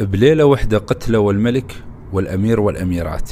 بليلة 0.00 0.44
واحدة 0.44 0.78
قتلوا 0.78 1.32
الملك 1.32 1.74
والأمير 2.12 2.60
والأميرات 2.60 3.30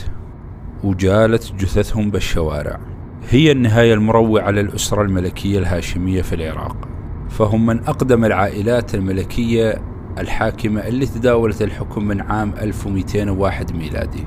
وجالت 0.85 1.52
جثثهم 1.58 2.10
بالشوارع. 2.10 2.81
هي 3.28 3.52
النهاية 3.52 3.94
المروعة 3.94 4.51
للأسرة 4.51 5.03
الملكية 5.03 5.59
الهاشمية 5.59 6.22
في 6.22 6.35
العراق. 6.35 6.88
فهم 7.29 7.67
من 7.67 7.85
أقدم 7.85 8.25
العائلات 8.25 8.95
الملكية 8.95 9.83
الحاكمة 10.19 10.80
اللي 10.88 11.06
تداولت 11.06 11.62
الحكم 11.62 12.05
من 12.05 12.21
عام 12.21 12.55
1201 12.61 13.77
ميلادي. 13.77 14.25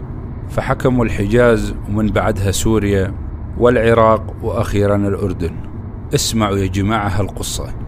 فحكموا 0.50 1.06
الحجاز 1.06 1.76
ومن 1.90 2.08
بعدها 2.08 2.52
سوريا 2.52 3.14
والعراق 3.58 4.36
وأخيرا 4.44 4.96
الأردن. 4.96 5.56
اسمعوا 6.16 6.58
يا 6.58 6.68
جماعة 6.68 7.08
هالقصة. 7.08 7.85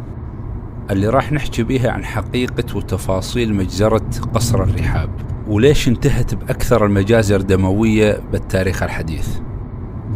اللي 0.92 1.10
راح 1.10 1.32
نحكي 1.32 1.64
بيها 1.64 1.92
عن 1.92 2.06
حقيقة 2.06 2.78
وتفاصيل 2.78 3.54
مجزرة 3.56 4.10
قصر 4.34 4.64
الرحاب 4.64 5.10
وليش 5.48 5.88
انتهت 5.88 6.36
بأكثر 6.36 6.86
المجازر 6.86 7.42
دموية 7.42 8.20
بالتاريخ 8.32 8.84
الحديث. 8.84 9.28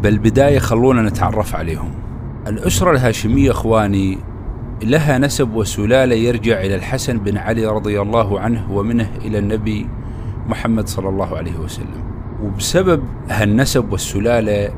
بالبداية 0.02 0.60
خلونا 0.60 1.02
نتعرف 1.02 1.56
عليهم. 1.56 1.92
الأسرة 2.48 2.92
الهاشمية 2.92 3.52
إخواني 3.52 4.18
لها 4.84 5.18
نسب 5.18 5.56
وسلالة 5.56 6.16
يرجع 6.16 6.62
إلى 6.62 6.76
الحسن 6.76 7.18
بن 7.18 7.38
علي 7.38 7.66
رضي 7.66 8.02
الله 8.02 8.40
عنه 8.40 8.72
ومنه 8.72 9.10
إلى 9.26 9.38
النبي 9.38 9.88
محمد 10.48 10.88
صلى 10.88 11.10
الله 11.10 11.38
عليه 11.38 11.58
وسلم. 11.60 12.04
وبسبب 12.44 13.04
هالنسب 13.30 13.92
والسلالة 13.92 14.74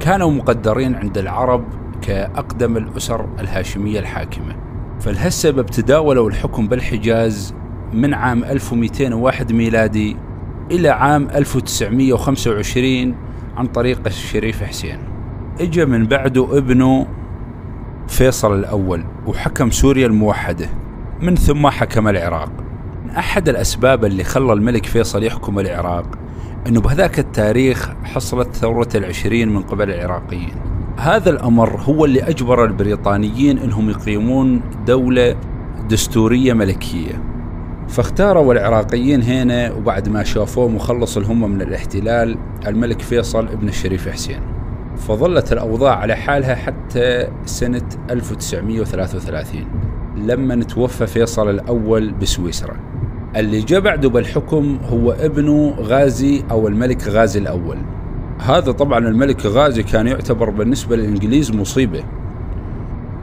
كانوا 0.00 0.30
مقدرين 0.30 0.94
عند 0.94 1.18
العرب 1.18 1.64
كأقدم 2.02 2.76
الأسر 2.76 3.26
الهاشمية 3.40 3.98
الحاكمة. 3.98 4.56
فلهالسبب 5.04 5.66
تداولوا 5.66 6.28
الحكم 6.28 6.68
بالحجاز 6.68 7.54
من 7.92 8.14
عام 8.14 8.44
1201 8.44 9.52
ميلادي 9.52 10.16
إلى 10.70 10.88
عام 10.88 11.28
1925 11.30 13.14
عن 13.56 13.66
طريق 13.66 14.00
الشريف 14.06 14.62
حسين. 14.62 14.98
اجى 15.60 15.84
من 15.84 16.06
بعده 16.06 16.58
ابنه 16.58 17.06
فيصل 18.08 18.58
الأول 18.58 19.04
وحكم 19.26 19.70
سوريا 19.70 20.06
الموحدة 20.06 20.68
من 21.22 21.36
ثم 21.36 21.68
حكم 21.68 22.08
العراق. 22.08 22.52
أحد 23.18 23.48
الأسباب 23.48 24.04
اللي 24.04 24.24
خلى 24.24 24.52
الملك 24.52 24.86
فيصل 24.86 25.22
يحكم 25.22 25.58
العراق 25.58 26.06
أنه 26.66 26.80
بهذاك 26.80 27.18
التاريخ 27.18 27.90
حصلت 28.04 28.56
ثورة 28.56 28.88
العشرين 28.94 29.48
من 29.48 29.62
قبل 29.62 29.90
العراقيين. 29.90 30.73
هذا 30.96 31.30
الأمر 31.30 31.80
هو 31.80 32.04
اللي 32.04 32.22
أجبر 32.22 32.64
البريطانيين 32.64 33.58
أنهم 33.58 33.90
يقيمون 33.90 34.60
دولة 34.86 35.36
دستورية 35.90 36.52
ملكية. 36.52 37.22
فاختاروا 37.88 38.52
العراقيين 38.52 39.22
هنا 39.22 39.72
وبعد 39.72 40.08
ما 40.08 40.24
شافوه 40.24 40.68
مخلص 40.68 41.16
الهم 41.16 41.50
من 41.50 41.62
الاحتلال 41.62 42.38
الملك 42.66 43.02
فيصل 43.02 43.48
ابن 43.48 43.68
الشريف 43.68 44.08
حسين. 44.08 44.40
فظلت 44.96 45.52
الأوضاع 45.52 45.94
على 45.98 46.14
حالها 46.14 46.54
حتى 46.54 47.28
سنة 47.44 47.88
1933 48.10 49.66
لما 50.16 50.64
توفى 50.64 51.06
فيصل 51.06 51.50
الأول 51.50 52.12
بسويسرا. 52.12 52.76
اللي 53.36 53.60
جاء 53.60 53.80
بعده 53.80 54.08
بالحكم 54.08 54.78
هو 54.82 55.12
ابنه 55.12 55.74
غازي 55.78 56.44
أو 56.50 56.68
الملك 56.68 57.08
غازي 57.08 57.38
الأول. 57.40 57.78
هذا 58.44 58.72
طبعا 58.72 58.98
الملك 58.98 59.46
غازي 59.46 59.82
كان 59.82 60.06
يعتبر 60.06 60.50
بالنسبة 60.50 60.96
للإنجليز 60.96 61.52
مصيبة. 61.52 62.04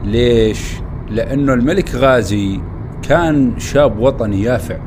ليش؟ 0.04 0.74
لأنه 1.10 1.54
الملك 1.54 1.94
غازي 1.94 2.60
كان 3.02 3.58
شاب 3.58 3.98
وطني 3.98 4.42
يافع 4.42 4.78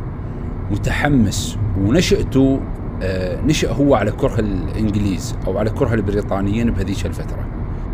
متحمس 0.71 1.57
ونشأته 1.81 2.59
آه، 3.03 3.41
نشأ 3.41 3.71
هو 3.71 3.95
على 3.95 4.11
كره 4.11 4.39
الإنجليز 4.39 5.35
أو 5.47 5.57
على 5.57 5.69
كره 5.69 5.93
البريطانيين 5.93 6.71
بهذيك 6.71 7.05
الفترة. 7.05 7.47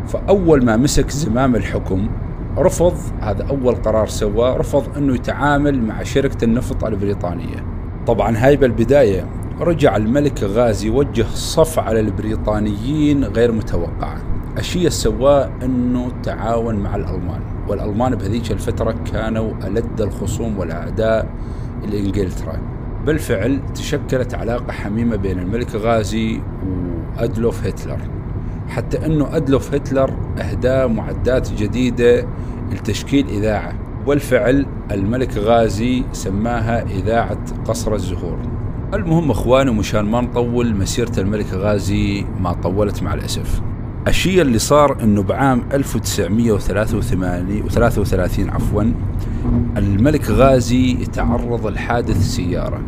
فأول 0.07 0.65
ما 0.65 0.77
مسك 0.77 1.09
زمام 1.09 1.55
الحكم 1.55 2.09
رفض 2.57 2.97
هذا 3.19 3.43
أول 3.49 3.75
قرار 3.75 4.07
سواه 4.07 4.57
رفض 4.57 4.97
أنه 4.97 5.15
يتعامل 5.15 5.81
مع 5.81 6.03
شركة 6.03 6.45
النفط 6.45 6.83
البريطانية. 6.85 7.65
طبعا 8.07 8.37
هاي 8.37 8.55
بالبداية 8.55 9.25
رجع 9.61 9.95
الملك 9.95 10.43
غازي 10.43 10.89
وجه 10.89 11.25
صف 11.33 11.79
على 11.79 11.99
البريطانيين 11.99 13.23
غير 13.23 13.51
متوقعة. 13.51 14.21
الشيء 14.57 14.79
اللي 14.79 14.89
سواه 14.89 15.51
أنه 15.63 16.11
تعاون 16.23 16.75
مع 16.75 16.95
الألمان 16.95 17.41
والألمان 17.67 18.15
بهذيك 18.15 18.51
الفترة 18.51 18.95
كانوا 19.11 19.53
ألد 19.63 20.01
الخصوم 20.01 20.57
والأعداء 20.59 21.29
لإنجلترا. 21.91 22.61
بالفعل 23.05 23.59
تشكلت 23.73 24.33
علاقة 24.33 24.71
حميمة 24.71 25.15
بين 25.15 25.39
الملك 25.39 25.75
غازي 25.75 26.41
وأدلوف 27.17 27.65
هتلر 27.65 27.99
حتى 28.67 29.05
أنه 29.05 29.35
أدلوف 29.35 29.73
هتلر 29.73 30.13
أهدى 30.37 30.93
معدات 30.93 31.51
جديدة 31.51 32.27
لتشكيل 32.71 33.27
إذاعة. 33.27 33.73
والفعل 34.05 34.65
الملك 34.91 35.37
غازي 35.37 36.03
سماها 36.11 36.83
إذاعة 36.83 37.39
قصر 37.65 37.93
الزهور. 37.95 38.50
المهم 38.93 39.31
اخواني 39.31 39.71
مشان 39.71 40.01
ما 40.01 40.21
نطول 40.21 40.75
مسيرة 40.75 41.11
الملك 41.17 41.53
غازي 41.53 42.25
ما 42.39 42.53
طولت 42.53 43.03
مع 43.03 43.13
الأسف. 43.13 43.61
الشيء 44.07 44.41
اللي 44.41 44.59
صار 44.59 45.03
إنه 45.03 45.23
بعام 45.23 45.63
1933 45.73 47.69
33 47.69 48.49
عفوا 48.49 48.83
الملك 49.77 50.29
غازي 50.29 50.93
تعرض 50.93 51.67
لحادث 51.67 52.21
سيارة. 52.21 52.81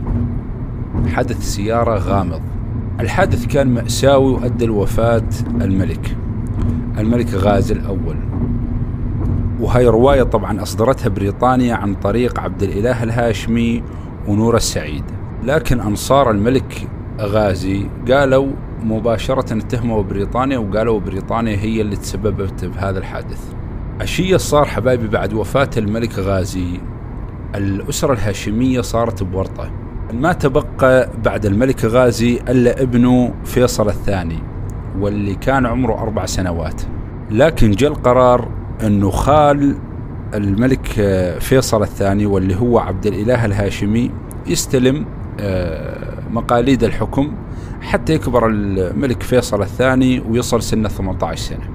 حدث 1.07 1.41
سيارة 1.41 1.97
غامض. 1.97 2.41
الحادث 2.99 3.45
كان 3.45 3.67
مأساوي 3.67 4.33
وأدى 4.33 4.65
لوفاة 4.65 5.29
الملك. 5.61 6.17
الملك 6.97 7.33
غازي 7.33 7.73
الأول. 7.73 8.17
وهي 9.59 9.87
رواية 9.87 10.23
طبعا 10.23 10.61
أصدرتها 10.61 11.09
بريطانيا 11.09 11.75
عن 11.75 11.95
طريق 11.95 12.39
عبد 12.39 12.63
الإله 12.63 13.03
الهاشمي 13.03 13.83
ونور 14.27 14.55
السعيد. 14.55 15.03
لكن 15.45 15.79
أنصار 15.79 16.31
الملك 16.31 16.87
غازي 17.21 17.85
قالوا 18.11 18.51
مباشرة 18.83 19.57
اتهموا 19.57 20.03
بريطانيا 20.03 20.57
وقالوا 20.57 20.99
بريطانيا 20.99 21.57
هي 21.57 21.81
اللي 21.81 21.95
تسببت 21.95 22.65
بهذا 22.65 22.99
الحادث. 22.99 23.53
الشيء 24.01 24.37
صار 24.37 24.65
حبايبي 24.65 25.07
بعد 25.07 25.33
وفاة 25.33 25.69
الملك 25.77 26.19
غازي 26.19 26.79
الأسرة 27.55 28.13
الهاشمية 28.13 28.81
صارت 28.81 29.23
بورطة. 29.23 29.71
ما 30.13 30.33
تبقى 30.33 31.09
بعد 31.25 31.45
الملك 31.45 31.85
غازي 31.85 32.39
إلا 32.49 32.81
ابنه 32.81 33.33
فيصل 33.45 33.87
الثاني 33.87 34.39
واللي 34.99 35.35
كان 35.35 35.65
عمره 35.65 35.93
أربع 35.93 36.25
سنوات. 36.25 36.81
لكن 37.31 37.71
جاء 37.71 37.91
القرار 37.91 38.47
أنه 38.83 39.09
خال 39.09 39.75
الملك 40.33 40.87
فيصل 41.39 41.81
الثاني 41.81 42.25
واللي 42.25 42.55
هو 42.55 42.79
عبد 42.79 43.05
الإله 43.05 43.45
الهاشمي 43.45 44.11
يستلم 44.47 45.05
مقاليد 46.31 46.83
الحكم 46.83 47.33
حتى 47.81 48.13
يكبر 48.13 48.47
الملك 48.47 49.23
فيصل 49.23 49.61
الثاني 49.61 50.19
ويصل 50.19 50.61
سنة 50.61 50.89
18 50.89 51.41
سنة. 51.41 51.69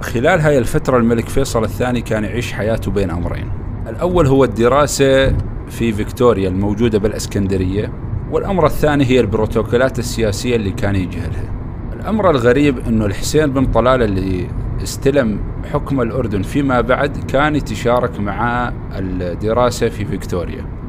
خلال 0.00 0.40
هاي 0.40 0.58
الفترة 0.58 0.98
الملك 0.98 1.28
فيصل 1.28 1.64
الثاني 1.64 2.00
كان 2.00 2.24
يعيش 2.24 2.52
حياته 2.52 2.90
بين 2.90 3.10
أمرين. 3.10 3.50
الأول 3.88 4.26
هو 4.26 4.44
الدراسة 4.44 5.36
في 5.68 5.92
فيكتوريا 5.92 6.48
الموجودة 6.48 6.98
بالإسكندرية 6.98 7.92
والأمر 8.30 8.66
الثاني 8.66 9.04
هي 9.04 9.20
البروتوكولات 9.20 9.98
السياسية 9.98 10.56
اللي 10.56 10.70
كان 10.70 10.96
يجهلها. 10.96 11.54
الأمر 11.92 12.30
الغريب 12.30 12.78
أنه 12.78 13.06
الحسين 13.06 13.52
بن 13.52 13.66
طلال 13.66 14.02
اللي 14.02 14.46
استلم 14.82 15.40
حكم 15.72 16.00
الأردن 16.00 16.42
فيما 16.42 16.80
بعد 16.80 17.18
كان 17.18 17.56
يتشارك 17.56 18.20
مع 18.20 18.72
الدراسة 18.92 19.88
في 19.88 20.04
فيكتوريا 20.04 20.79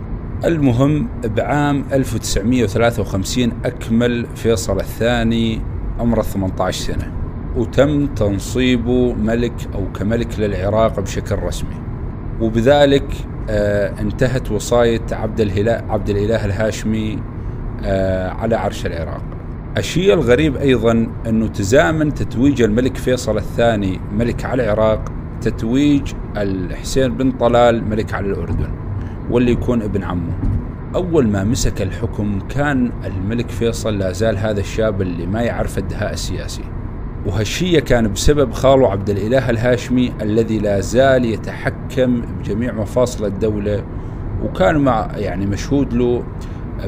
المهم 0.46 1.08
بعام 1.24 1.84
1953 1.94 3.52
أكمل 3.66 4.26
فيصل 4.36 4.80
الثاني 4.80 5.62
عمره 6.00 6.22
18 6.22 6.94
سنة. 6.94 7.12
وتم 7.56 8.08
تنصيبه 8.08 9.14
ملك 9.14 9.54
أو 9.76 9.92
كملك 9.92 10.40
للعراق 10.40 11.00
بشكل 11.00 11.36
رسمي. 11.36 11.76
وبذلك 12.42 13.14
آه 13.50 13.94
انتهت 14.02 14.52
وصاية 14.52 15.02
عبد 15.12 15.42
الهلاء 15.42 15.86
عبد 15.90 16.10
الإله 16.10 16.46
الهاشمي 16.46 17.20
آه 17.84 18.30
على 18.30 18.56
عرش 18.56 18.86
العراق. 18.86 19.24
الشيء 19.78 20.14
الغريب 20.14 20.56
أيضا 20.58 21.08
أنه 21.28 21.48
تزامن 21.48 22.14
تتويج 22.14 22.62
الملك 22.62 22.98
فيصل 22.98 23.38
الثاني 23.38 24.00
ملك 24.18 24.46
على 24.46 24.64
العراق 24.64 25.12
تتويج 25.42 26.14
الحسين 26.38 27.14
بن 27.18 27.32
طلال 27.32 27.90
ملك 27.90 28.14
على 28.14 28.28
الأردن. 28.28 28.70
واللي 29.30 29.52
يكون 29.52 29.82
ابن 29.82 30.04
عمه. 30.04 30.34
أول 30.96 31.28
ما 31.28 31.44
مسك 31.44 31.82
الحكم 31.82 32.40
كان 32.40 32.92
الملك 33.06 33.50
فيصل 33.50 33.98
لا 33.98 34.12
زال 34.12 34.38
هذا 34.38 34.60
الشاب 34.60 35.02
اللي 35.02 35.26
ما 35.26 35.42
يعرف 35.42 35.78
الدهاء 35.78 36.14
السياسي. 36.14 36.64
وهالشيء 37.26 37.80
كان 37.80 38.14
بسبب 38.14 38.52
خاله 38.52 38.92
عبد 38.92 39.10
الإله 39.10 39.50
الهاشمي 39.50 40.14
الذي 40.22 40.60
لا 40.60 40.80
زال 40.80 41.26
يتحكم 41.26 42.22
بجميع 42.22 42.74
مفاصل 42.74 43.26
الدولة 43.26 43.84
وكان 44.44 44.78
مع 44.78 45.12
يعني 45.16 45.46
مشهود 45.46 45.94
له 45.94 46.24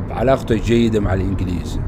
بعلاقته 0.09 0.53
الجيدة 0.53 0.99
مع 0.99 1.13
الإنجليز. 1.13 1.79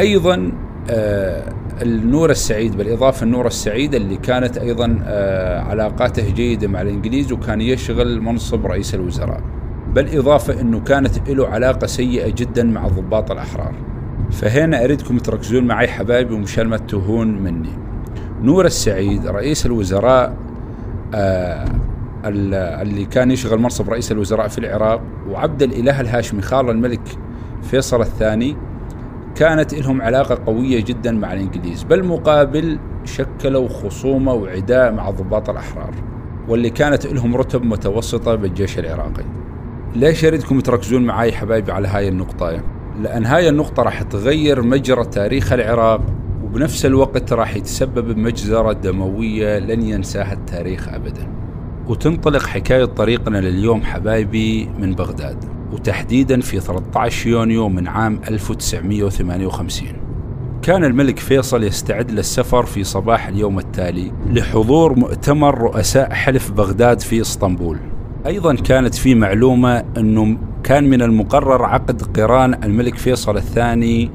أيضا 0.00 0.52
آه، 0.90 1.52
النور 1.82 2.30
السعيد 2.30 2.76
بالإضافة 2.76 3.24
النور 3.24 3.46
السعيد 3.46 3.94
اللي 3.94 4.16
كانت 4.16 4.58
أيضا 4.58 4.98
آه، 5.04 5.60
علاقاته 5.60 6.30
جيدة 6.30 6.68
مع 6.68 6.80
الإنجليز 6.80 7.32
وكان 7.32 7.60
يشغل 7.60 8.20
منصب 8.20 8.66
رئيس 8.66 8.94
الوزراء. 8.94 9.40
بالإضافة 9.94 10.60
أنه 10.60 10.80
كانت 10.80 11.30
له 11.30 11.48
علاقة 11.48 11.86
سيئة 11.86 12.30
جدا 12.30 12.64
مع 12.64 12.86
الضباط 12.86 13.30
الأحرار. 13.30 13.74
فهنا 14.30 14.84
أريدكم 14.84 15.18
تركزون 15.18 15.64
معي 15.64 15.88
حبايبي 15.88 16.34
ومشان 16.34 16.66
ما 16.66 16.76
تتوهون 16.76 17.42
مني. 17.42 17.72
نور 18.42 18.66
السعيد 18.66 19.26
رئيس 19.26 19.66
الوزراء 19.66 20.36
آه 21.14 21.64
اللي 22.24 23.04
كان 23.04 23.30
يشغل 23.30 23.58
منصب 23.58 23.90
رئيس 23.90 24.12
الوزراء 24.12 24.48
في 24.48 24.58
العراق 24.58 25.00
وعبد 25.30 25.62
الإله 25.62 26.00
الهاشمي 26.00 26.42
خال 26.42 26.70
الملك 26.70 27.00
فيصل 27.62 28.00
الثاني 28.00 28.56
كانت 29.34 29.74
لهم 29.74 30.02
علاقة 30.02 30.38
قوية 30.46 30.84
جدا 30.84 31.12
مع 31.12 31.32
الإنجليز 31.32 31.82
بالمقابل 31.82 32.78
شكلوا 33.04 33.68
خصومة 33.68 34.32
وعداء 34.32 34.92
مع 34.92 35.08
الضباط 35.08 35.50
الأحرار 35.50 35.94
واللي 36.48 36.70
كانت 36.70 37.06
لهم 37.06 37.36
رتب 37.36 37.64
متوسطة 37.64 38.34
بالجيش 38.34 38.78
العراقي. 38.78 39.24
ليش 39.94 40.24
أريدكم 40.24 40.60
تركزون 40.60 41.02
معي 41.02 41.32
حبايبي 41.32 41.72
على 41.72 41.88
هاي 41.88 42.08
النقطة؟ 42.08 42.60
لأن 43.02 43.26
هاي 43.26 43.48
النقطة 43.48 43.82
راح 43.82 44.02
تغير 44.02 44.62
مجرى 44.62 45.04
تاريخ 45.04 45.52
العراق 45.52 46.00
وبنفس 46.44 46.86
الوقت 46.86 47.32
راح 47.32 47.56
يتسبب 47.56 48.14
بمجزرة 48.14 48.72
دموية 48.72 49.58
لن 49.58 49.82
ينساها 49.82 50.32
التاريخ 50.32 50.88
أبدا. 50.88 51.28
وتنطلق 51.88 52.46
حكاية 52.46 52.84
طريقنا 52.84 53.38
لليوم 53.38 53.82
حبايبي 53.82 54.68
من 54.78 54.94
بغداد 54.94 55.44
وتحديدا 55.72 56.40
في 56.40 56.60
13 56.60 57.30
يونيو 57.30 57.68
من 57.68 57.88
عام 57.88 58.20
1958 58.28 59.88
كان 60.62 60.84
الملك 60.84 61.18
فيصل 61.18 61.64
يستعد 61.64 62.10
للسفر 62.10 62.66
في 62.66 62.84
صباح 62.84 63.28
اليوم 63.28 63.58
التالي 63.58 64.12
لحضور 64.26 64.98
مؤتمر 64.98 65.58
رؤساء 65.58 66.12
حلف 66.12 66.50
بغداد 66.50 67.00
في 67.00 67.20
إسطنبول. 67.20 67.78
أيضا 68.26 68.54
كانت 68.54 68.94
في 68.94 69.14
معلومة 69.14 69.84
أنه 69.96 70.38
كان 70.62 70.90
من 70.90 71.02
المقرر 71.02 71.64
عقد 71.64 72.02
قران 72.02 72.64
الملك 72.64 72.94
فيصل 72.94 73.36
الثاني 73.36 74.10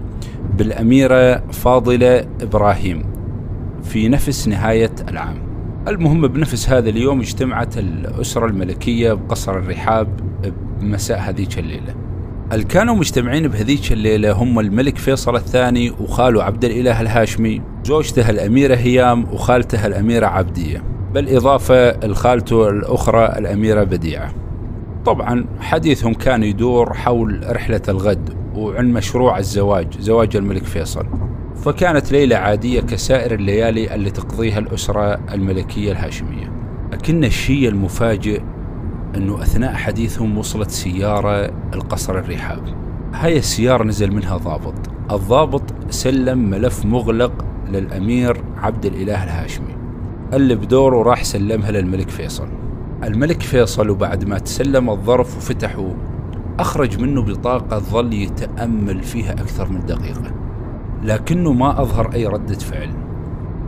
بالأميرة 0.58 1.38
فاضلة 1.52 2.26
إبراهيم 2.42 3.06
في 3.84 4.08
نفس 4.08 4.48
نهاية 4.48 4.92
العام. 5.10 5.36
المهم 5.88 6.28
بنفس 6.28 6.70
هذا 6.70 6.90
اليوم 6.90 7.20
اجتمعت 7.20 7.78
الأسرة 7.78 8.46
الملكية 8.46 9.14
بقصر 9.14 9.58
الرحاب 9.58 10.08
بمساء 10.82 11.20
هذيك 11.20 11.60
الليلة. 11.60 11.96
اللي 12.52 12.66
كانوا 12.66 12.96
مجتمعين 12.96 13.48
بهذيك 13.48 13.92
الليلة 13.92 14.32
هم 14.32 14.60
الملك 14.60 14.98
فيصل 14.98 15.36
الثاني 15.36 15.92
وخاله 15.92 16.44
عبد 16.44 16.66
الإله 16.66 17.02
الهاشمي، 17.02 17.62
زوجته 17.84 18.30
الأميرة 18.30 18.76
هيام 18.76 19.24
وخالته 19.34 19.86
الأميرة 19.86 20.28
عبدية. 20.28 20.84
بالإضافة 21.14 22.06
لخالته 22.06 22.70
الأخرى 22.70 23.26
الأميرة 23.26 23.84
بديعة. 23.84 24.34
طبعا 25.06 25.46
حديثهم 25.60 26.14
كان 26.14 26.44
يدور 26.44 26.94
حول 26.94 27.44
رحلة 27.50 27.82
الغد 27.90 28.30
وعن 28.56 28.94
مشروع 28.94 29.38
الزواج 29.38 30.00
زواج 30.00 30.36
الملك 30.36 30.64
فيصل. 30.64 31.06
فكانت 31.56 32.12
ليلة 32.12 32.36
عادية 32.36 32.82
كسائر 32.82 33.34
الليالي 33.34 33.96
اللي 33.96 34.12
تقضيها 34.12 34.60
الأسرة 34.60 35.20
الملكية 35.34 35.92
الهاشمية. 35.92 36.52
لكن 36.94 37.24
الشيء 37.24 37.70
المفاجئ 37.70 38.42
أنه 39.16 39.42
أثناء 39.42 39.74
حديثهم 39.74 40.38
وصلت 40.38 40.72
سيارة 40.72 41.52
القصر 41.74 42.20
الرحاب 42.20 42.64
هاي 43.14 43.38
السيارة 43.38 43.84
نزل 43.84 44.12
منها 44.12 44.38
ضابط. 44.38 44.76
الضابط 45.12 45.64
سلم 45.90 46.50
ملف 46.50 46.86
مغلق 46.86 47.46
للأمير 47.70 48.44
عبد 48.58 48.86
الإله 48.86 49.24
الهاشمي. 49.24 49.79
اللي 50.34 50.56
بدوره 50.56 51.04
راح 51.04 51.24
سلمها 51.24 51.72
للملك 51.72 52.10
فيصل. 52.10 52.48
الملك 53.04 53.42
فيصل 53.42 53.90
وبعد 53.90 54.26
ما 54.26 54.40
تسلم 54.40 54.90
الظرف 54.90 55.38
وفتحه 55.38 55.96
أخرج 56.60 57.00
منه 57.02 57.22
بطاقة 57.22 57.80
ظل 57.80 58.14
يتأمل 58.14 59.04
فيها 59.04 59.32
أكثر 59.32 59.70
من 59.70 59.86
دقيقة. 59.86 60.32
لكنه 61.04 61.54
ما 61.54 61.82
أظهر 61.82 62.14
أي 62.14 62.28
ردة 62.28 62.58
فعل. 62.58 62.90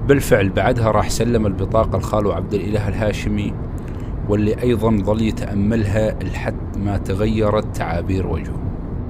بالفعل 0.07 0.49
بعدها 0.49 0.91
راح 0.91 1.09
سلم 1.09 1.45
البطاقة 1.45 1.97
لخاله 1.97 2.33
عبد 2.35 2.53
الإله 2.53 2.87
الهاشمي 2.87 3.53
واللي 4.29 4.61
أيضا 4.61 4.97
ظل 5.03 5.21
يتأملها 5.21 6.23
لحد 6.23 6.77
ما 6.77 6.97
تغيرت 6.97 7.75
تعابير 7.75 8.27
وجهه. 8.27 8.61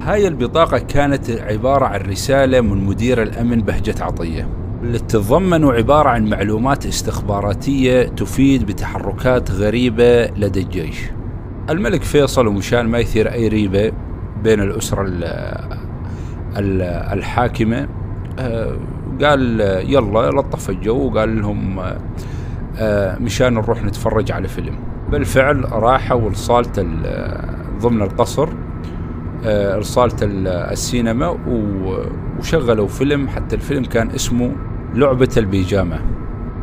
هاي 0.02 0.28
البطاقة 0.28 0.78
كانت 0.78 1.30
عبارة 1.30 1.84
عن 1.84 2.00
رسالة 2.00 2.60
من 2.60 2.84
مدير 2.84 3.22
الأمن 3.22 3.60
بهجة 3.60 4.04
عطية. 4.04 4.61
اللي 4.82 4.98
تتضمن 4.98 5.64
عبارة 5.64 6.08
عن 6.08 6.30
معلومات 6.30 6.86
استخباراتية 6.86 8.02
تفيد 8.02 8.66
بتحركات 8.66 9.50
غريبة 9.50 10.26
لدى 10.26 10.60
الجيش. 10.60 11.10
الملك 11.70 12.02
فيصل 12.02 12.46
ومشان 12.46 12.86
ما 12.86 12.98
يثير 12.98 13.32
أي 13.32 13.48
ريبة 13.48 13.92
بين 14.42 14.60
الأسرة 14.60 15.04
الحاكمة 17.12 17.88
آه، 18.38 18.76
قال 19.22 19.60
يلا 19.86 20.30
لطف 20.30 20.70
الجو 20.70 21.10
وقال 21.10 21.40
لهم 21.40 21.80
آه، 22.78 23.18
مشان 23.18 23.54
نروح 23.54 23.84
نتفرج 23.84 24.32
على 24.32 24.48
فيلم. 24.48 24.78
بالفعل 25.10 25.72
راحوا 25.72 26.30
لصالة 26.30 26.72
ضمن 27.80 28.02
القصر 28.02 28.48
آه، 29.44 29.78
لصالة 29.78 30.16
السينما 30.22 31.38
وشغلوا 32.38 32.88
فيلم 32.88 33.28
حتى 33.28 33.56
الفيلم 33.56 33.84
كان 33.84 34.10
اسمه 34.10 34.52
لعبة 34.94 35.28
البيجامة. 35.36 36.00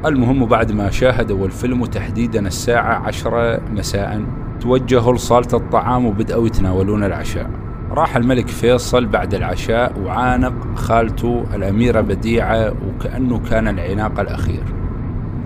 المهم 0.06 0.46
بعد 0.46 0.72
ما 0.72 0.90
شاهدوا 0.90 1.46
الفيلم 1.46 1.82
وتحديدا 1.82 2.48
الساعة 2.48 3.08
عشرة 3.08 3.62
مساء 3.72 4.22
توجهوا 4.62 5.14
لصالة 5.14 5.48
الطعام 5.54 6.06
وبدأوا 6.06 6.48
يتناولون 6.48 7.04
العشاء. 7.04 7.50
راح 7.92 8.16
الملك 8.16 8.48
فيصل 8.48 9.06
بعد 9.06 9.34
العشاء 9.34 10.00
وعانق 10.00 10.54
خالته 10.76 11.46
الأميرة 11.56 12.02
بديعة 12.02 12.74
وكأنه 12.88 13.40
كان 13.50 13.68
العناق 13.68 14.20
الأخير. 14.20 14.64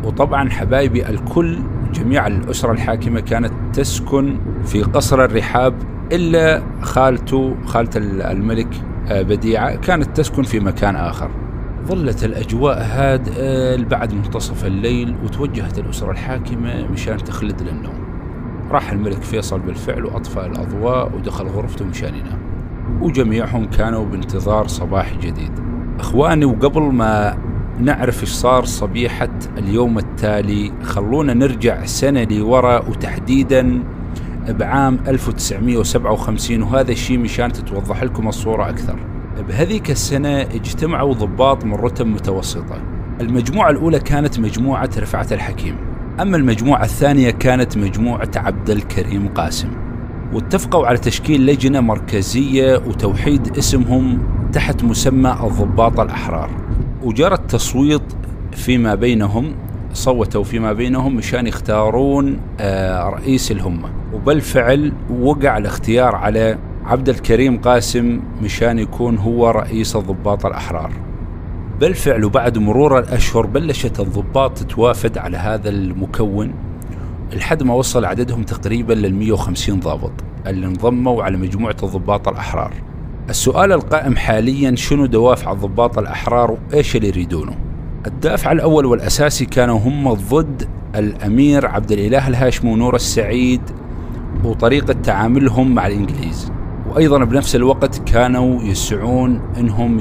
وطبعا 0.04 0.50
حبايبي 0.50 1.10
الكل 1.10 1.60
جميع 1.94 2.28
الأسرة 2.28 2.72
الحاكمة 2.72 3.20
كانت 3.20 3.52
تسكن 3.74 4.38
في 4.66 4.84
قصر 4.84 5.26
الرحاب 5.26 5.74
إلا 6.12 6.62
خالته 6.82 7.56
خالة 7.66 7.90
الملك 8.32 8.68
آه، 9.08 9.22
بديعة 9.22 9.76
كانت 9.76 10.18
تسكن 10.18 10.44
في 10.44 10.60
مكان 10.60 10.96
آخر. 10.96 11.43
ظلت 11.88 12.24
الأجواء 12.24 12.78
هادئة 12.82 13.76
لبعد 13.76 14.14
منتصف 14.14 14.66
الليل 14.66 15.16
وتوجهت 15.24 15.80
الأسرة 15.80 16.12
الحاكمة 16.12 16.88
مشان 16.88 17.18
تخلد 17.18 17.62
للنوم 17.62 18.04
راح 18.72 18.92
الملك 18.92 19.22
فيصل 19.22 19.60
بالفعل 19.60 20.06
وأطفأ 20.06 20.46
الأضواء 20.46 21.16
ودخل 21.16 21.48
غرفته 21.48 21.86
مشان 21.86 22.16
ينام 22.16 22.40
وجميعهم 23.02 23.66
كانوا 23.66 24.06
بانتظار 24.06 24.68
صباح 24.68 25.18
جديد. 25.18 25.52
أخواني 26.00 26.46
وقبل 26.46 26.82
ما 26.82 27.38
نعرف 27.80 28.22
إيش 28.22 28.30
صار 28.30 28.66
صبيحة 28.66 29.30
اليوم 29.58 29.98
التالي 29.98 30.72
خلونا 30.84 31.34
نرجع 31.34 31.86
سنة 31.86 32.24
لورا 32.24 32.80
وتحديدا 32.90 33.84
بعام 34.50 35.00
1957 35.08 36.64
وهذا 36.64 36.92
الشيء 36.92 37.18
مشان 37.18 37.52
تتوضح 37.52 38.04
لكم 38.04 38.28
الصورة 38.28 38.70
أكثر. 38.70 39.13
بهذيك 39.42 39.92
السنة 39.92 40.42
اجتمعوا 40.42 41.14
ضباط 41.14 41.66
من 41.66 41.74
رتب 41.74 42.06
متوسطة. 42.06 42.78
المجموعة 43.22 43.70
الأولى 43.70 44.00
كانت 44.00 44.40
مجموعة 44.40 44.90
رفعة 44.98 45.28
الحكيم. 45.32 45.76
أما 46.22 46.38
المجموعة 46.38 46.84
الثانية 46.84 47.32
كانت 47.32 47.78
مجموعة 47.78 48.32
عبد 48.36 48.70
الكريم 48.70 49.28
قاسم. 49.28 49.70
واتفقوا 50.34 50.88
على 50.88 50.98
تشكيل 50.98 51.46
لجنة 51.46 51.80
مركزية 51.80 52.76
وتوحيد 52.76 53.58
اسمهم 53.58 54.20
تحت 54.54 54.84
مسمى 54.84 55.38
الضباط 55.44 56.00
الأحرار. 56.00 56.50
وجرى 57.04 57.34
التصويت 57.34 58.02
فيما 58.52 58.96
بينهم 58.96 59.56
صوتوا 59.94 60.44
فيما 60.44 60.74
بينهم 60.74 61.16
مشان 61.16 61.48
يختارون 61.48 62.40
آه، 62.60 63.10
رئيس 63.10 63.52
الهمة. 63.52 63.90
وبالفعل 64.14 64.94
وقع 65.22 65.58
الاختيار 65.58 66.16
على 66.16 66.58
عبد 66.86 67.10
الكريم 67.10 67.58
قاسم 67.58 68.22
مشان 68.42 68.80
يكون 68.80 69.18
هو 69.18 69.50
رئيس 69.50 69.96
الضباط 69.96 70.46
الأحرار. 70.46 70.92
بالفعل 71.80 72.26
وبعد 72.26 72.58
مرور 72.58 73.00
الأشهر 73.00 73.46
بلشت 73.46 74.00
الضباط 74.00 74.58
تتوافد 74.58 75.18
على 75.18 75.38
هذا 75.38 75.70
المكون. 75.70 76.54
لحد 77.34 77.64
ما 77.64 77.74
وصل 77.74 78.06
عددهم 78.06 78.44
تقريبا 78.44 78.94
لل 78.94 79.16
150 79.16 79.80
ضابط 79.80 80.12
اللي 80.48 80.66
انضموا 80.66 81.24
على 81.24 81.38
مجموعة 81.38 81.76
الضباط 81.84 82.28
الأحرار. 82.28 82.74
السؤال 83.30 83.72
القائم 83.72 84.16
حاليا 84.16 84.76
شنو 84.76 85.06
دوافع 85.06 85.52
الضباط 85.52 85.98
الأحرار 85.98 86.52
وإيش 86.52 86.96
اللي 86.96 87.08
يريدونه؟ 87.08 87.56
الدافع 88.08 88.52
الأول 88.52 88.86
والأساسي 88.86 89.46
كانوا 89.46 89.80
هم 89.80 90.14
ضد 90.14 90.68
الأمير 90.96 91.68
عبد 91.68 91.92
الإله 91.92 92.28
الهاشمي 92.28 92.72
ونور 92.72 92.96
السعيد 92.96 93.62
وطريقة 94.44 94.94
تعاملهم 94.94 95.76
مع 95.76 95.88
الإنجليز. 95.88 96.52
وأيضا 96.94 97.24
بنفس 97.24 97.56
الوقت 97.56 98.10
كانوا 98.10 98.64
يسعون 98.64 99.42
أنهم 99.58 100.00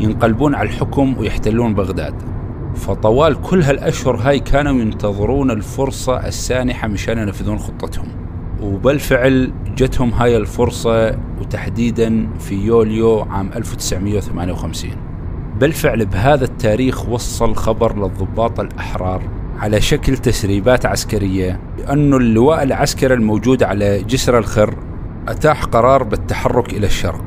ينقلبون 0.00 0.54
على 0.54 0.68
الحكم 0.68 1.18
ويحتلون 1.18 1.74
بغداد. 1.74 2.14
فطوال 2.74 3.40
كل 3.42 3.62
هالأشهر 3.62 4.16
هاي 4.16 4.38
كانوا 4.38 4.72
ينتظرون 4.72 5.50
الفرصة 5.50 6.26
السانحة 6.26 6.88
مشان 6.88 7.18
ينفذون 7.18 7.58
خطتهم. 7.58 8.08
وبالفعل 8.62 9.52
جتهم 9.76 10.10
هاي 10.10 10.36
الفرصة 10.36 11.18
وتحديدا 11.40 12.28
في 12.38 12.54
يوليو 12.54 13.20
عام 13.20 13.50
1958 13.56 14.90
بالفعل 15.60 16.06
بهذا 16.06 16.44
التاريخ 16.44 17.08
وصل 17.08 17.54
خبر 17.54 17.96
للضباط 17.96 18.60
الأحرار 18.60 19.22
على 19.58 19.80
شكل 19.80 20.16
تسريبات 20.16 20.86
عسكرية 20.86 21.60
بأن 21.76 22.14
اللواء 22.14 22.62
العسكري 22.62 23.14
الموجود 23.14 23.62
على 23.62 24.02
جسر 24.02 24.38
الخر 24.38 24.74
أتاح 25.28 25.64
قرار 25.64 26.02
بالتحرك 26.02 26.72
إلى 26.72 26.86
الشرق. 26.86 27.24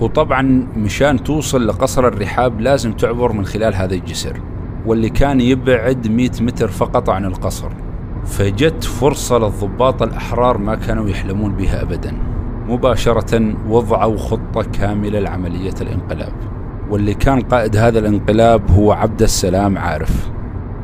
وطبعا 0.00 0.66
مشان 0.76 1.24
توصل 1.24 1.66
لقصر 1.66 2.08
الرحاب 2.08 2.60
لازم 2.60 2.92
تعبر 2.92 3.32
من 3.32 3.44
خلال 3.44 3.74
هذا 3.74 3.94
الجسر 3.94 4.40
واللي 4.86 5.08
كان 5.08 5.40
يبعد 5.40 6.08
100 6.08 6.30
متر 6.40 6.68
فقط 6.68 7.10
عن 7.10 7.24
القصر. 7.24 7.68
فجت 8.24 8.84
فرصة 8.84 9.38
للضباط 9.38 10.02
الأحرار 10.02 10.58
ما 10.58 10.74
كانوا 10.74 11.08
يحلمون 11.08 11.52
بها 11.52 11.82
أبدا. 11.82 12.16
مباشرة 12.68 13.54
وضعوا 13.68 14.16
خطة 14.16 14.62
كاملة 14.62 15.20
لعملية 15.20 15.74
الانقلاب. 15.80 16.32
واللي 16.90 17.14
كان 17.14 17.40
قائد 17.40 17.76
هذا 17.76 17.98
الانقلاب 17.98 18.70
هو 18.70 18.92
عبد 18.92 19.22
السلام 19.22 19.78
عارف. 19.78 20.30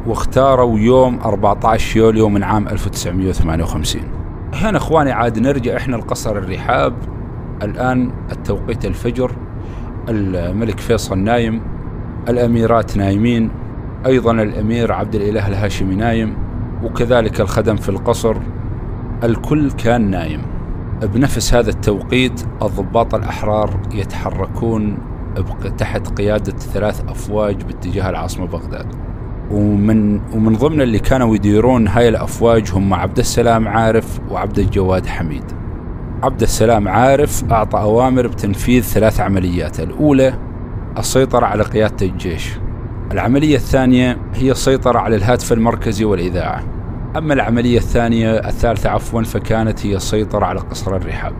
واختاروا 0.07 0.79
يوم 0.79 1.21
14 1.21 1.97
يوليو 1.97 2.29
من 2.29 2.43
عام 2.43 2.69
1958 2.69 4.16
هنا 4.57 4.79
اخواني 4.79 5.13
عاد 5.13 5.39
نرجع 5.39 5.77
إحنا 5.77 5.97
لقصر 5.97 6.39
الرحاب. 6.39 6.95
الآن 7.63 8.13
التوقيت 8.33 8.85
الفجر 8.85 9.33
الملك 10.09 10.81
فيصل 10.81 11.19
نايم 11.19 11.61
الأميرات 12.29 12.97
نايمين 12.97 13.51
أيضا 14.07 14.33
الأمير 14.33 14.93
عبد 14.93 15.15
الإله 15.15 15.49
الهاشمي 15.49 15.95
نايم 15.95 16.37
وكذلك 16.83 17.41
الخدم 17.41 17.77
في 17.77 17.89
القصر 17.89 18.37
الكل 19.25 19.71
كان 19.71 20.11
نايم. 20.11 20.43
بنفس 21.03 21.55
هذا 21.55 21.71
التوقيت 21.71 22.43
الضباط 22.63 23.15
الأحرار 23.15 23.81
يتحركون 23.95 24.99
تحت 25.79 26.09
قيادة 26.09 26.59
ثلاث 26.59 27.05
أفواج 27.09 27.63
باتجاه 27.63 28.11
العاصمة 28.11 28.47
بغداد. 28.47 28.87
ومن 29.51 30.21
ومن 30.35 30.53
ضمن 30.53 30.81
اللي 30.81 30.99
كانوا 30.99 31.35
يديرون 31.35 31.89
هاي 31.89 32.09
الأفواج 32.09 32.71
هم 32.73 32.95
عبد 32.95 33.19
السلام 33.19 33.69
عارف 33.69 34.21
وعبد 34.31 34.59
الجواد 34.59 35.07
حميد. 35.07 35.45
عبد 36.23 36.43
السلام 36.43 36.89
عارف 36.89 37.53
أعطى 37.53 37.79
أوامر 37.79 38.27
بتنفيذ 38.27 38.83
ثلاث 38.83 39.21
عمليات. 39.21 39.81
الأولى 39.81 40.35
السيطرة 40.99 41.47
على 41.47 41.63
قيادة 41.63 42.07
الجيش. 42.07 42.59
العملية 43.13 43.57
الثانية 43.57 44.19
هي 44.35 44.51
السيطرة 44.51 44.99
على 44.99 45.17
الهاتف 45.17 45.53
المركزي 45.53 46.05
والإذاعة. 46.05 46.65
أما 47.17 47.35
العملية 47.35 47.79
الثانية 47.79 48.31
الثالثة 48.31 48.91
عفوا 48.91 49.23
فكانت 49.23 49.87
هي 49.87 49.97
السيطرة 49.97 50.45
على 50.45 50.61
قصر 50.61 50.97
الرحاب. 50.97 51.35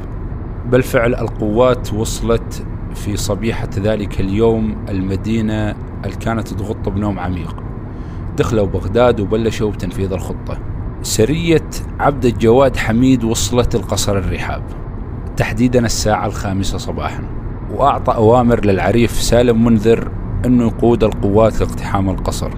بالفعل 0.71 1.15
القوات 1.15 1.93
وصلت 1.93 2.67
في 2.95 3.17
صبيحة 3.17 3.71
ذلك 3.79 4.21
اليوم 4.21 4.77
المدينة 4.89 5.71
اللي 6.05 6.17
كانت 6.21 6.49
تغط 6.49 6.89
بنوم 6.89 7.19
عميق. 7.19 7.66
دخلوا 8.37 8.67
بغداد 8.67 9.21
وبلشوا 9.21 9.71
بتنفيذ 9.71 10.13
الخطة. 10.13 10.59
سرية 11.03 11.71
عبد 12.01 12.25
الجواد 12.25 12.77
حميد 12.77 13.25
وصلت 13.25 13.75
القصر 13.75 14.19
الرحاب. 14.19 14.63
تحديدا 15.37 15.87
الساعة 15.87 16.27
الخامسة 16.27 16.79
صباحا. 16.79 17.23
وأعطى 17.75 18.15
أوامر 18.15 18.65
للعريف 18.65 19.11
سالم 19.11 19.65
منذر 19.65 20.11
أنه 20.47 20.67
يقود 20.67 21.05
القوات 21.05 21.61
لاقتحام 21.61 22.11
القصر. 22.11 22.51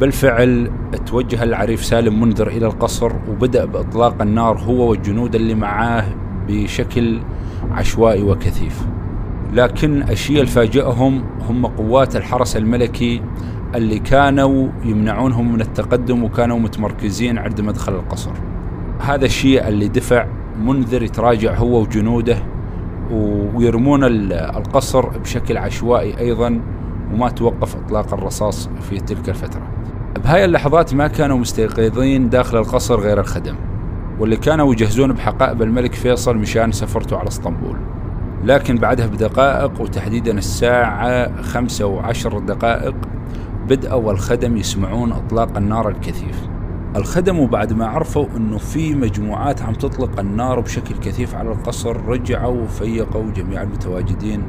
بالفعل 0.00 0.70
توجه 1.06 1.42
العريف 1.42 1.84
سالم 1.84 2.20
منذر 2.20 2.48
إلى 2.48 2.66
القصر 2.66 3.12
وبدأ 3.30 3.64
بإطلاق 3.64 4.22
النار 4.22 4.58
هو 4.58 4.90
والجنود 4.90 5.34
اللي 5.34 5.54
معاه 5.54 6.04
بشكل 6.48 7.20
عشوائي 7.70 8.22
وكثيف. 8.22 8.86
لكن 9.52 10.02
الشيء 10.02 10.40
الفاجئهم 10.40 11.24
هم 11.48 11.66
قوات 11.66 12.16
الحرس 12.16 12.56
الملكي 12.56 13.22
اللي 13.74 13.98
كانوا 13.98 14.68
يمنعونهم 14.84 15.52
من 15.52 15.60
التقدم 15.60 16.24
وكانوا 16.24 16.58
متمركزين 16.58 17.38
عند 17.38 17.60
مدخل 17.60 17.94
القصر. 17.94 18.30
هذا 19.00 19.24
الشيء 19.24 19.68
اللي 19.68 19.88
دفع 19.88 20.26
منذر 20.60 21.02
يتراجع 21.02 21.54
هو 21.54 21.80
وجنوده 21.80 22.36
ويرمون 23.54 24.04
القصر 24.32 25.08
بشكل 25.08 25.56
عشوائي 25.56 26.18
أيضا 26.18 26.60
وما 27.12 27.28
توقف 27.28 27.76
إطلاق 27.76 28.14
الرصاص 28.14 28.68
في 28.90 29.00
تلك 29.00 29.28
الفترة. 29.28 29.62
بهاي 30.24 30.44
اللحظات 30.44 30.94
ما 30.94 31.06
كانوا 31.06 31.38
مستيقظين 31.38 32.28
داخل 32.28 32.58
القصر 32.58 33.00
غير 33.00 33.20
الخدم 33.20 33.54
واللي 34.20 34.36
كانوا 34.36 34.72
يجهزون 34.72 35.12
بحقائب 35.12 35.62
الملك 35.62 35.94
فيصل 35.94 36.36
مشان 36.36 36.72
سفرته 36.72 37.16
على 37.16 37.28
اسطنبول. 37.28 37.76
لكن 38.44 38.76
بعدها 38.76 39.06
بدقائق 39.06 39.80
وتحديدا 39.80 40.38
الساعة 40.38 41.42
خمسة 41.42 41.86
وعشر 41.86 42.38
دقائق 42.38 42.94
بدأوا 43.68 44.12
الخدم 44.12 44.56
يسمعون 44.56 45.12
إطلاق 45.12 45.56
النار 45.56 45.88
الكثيف. 45.88 46.48
الخدم 46.96 47.46
بعد 47.46 47.72
ما 47.72 47.86
عرفوا 47.86 48.26
أنه 48.36 48.58
في 48.58 48.94
مجموعات 48.94 49.62
عم 49.62 49.74
تطلق 49.74 50.20
النار 50.20 50.60
بشكل 50.60 50.94
كثيف 50.94 51.34
على 51.34 51.52
القصر 51.52 51.96
رجعوا 52.06 52.62
وفيقوا 52.62 53.30
جميع 53.30 53.62
المتواجدين 53.62 54.42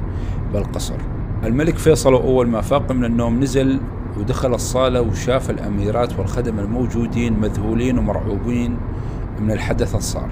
بالقصر. 0.53 0.98
الملك 1.43 1.77
فيصل 1.77 2.13
أول 2.13 2.48
ما 2.48 2.62
فاق 2.62 2.91
من 2.91 3.05
النوم 3.05 3.39
نزل 3.39 3.79
ودخل 4.19 4.53
الصالة 4.53 5.01
وشاف 5.01 5.50
الأميرات 5.50 6.19
والخدم 6.19 6.60
الموجودين 6.60 7.39
مذهولين 7.39 7.98
ومرعوبين 7.98 8.77
من 9.39 9.51
الحدث 9.51 9.95
الصار. 9.95 10.29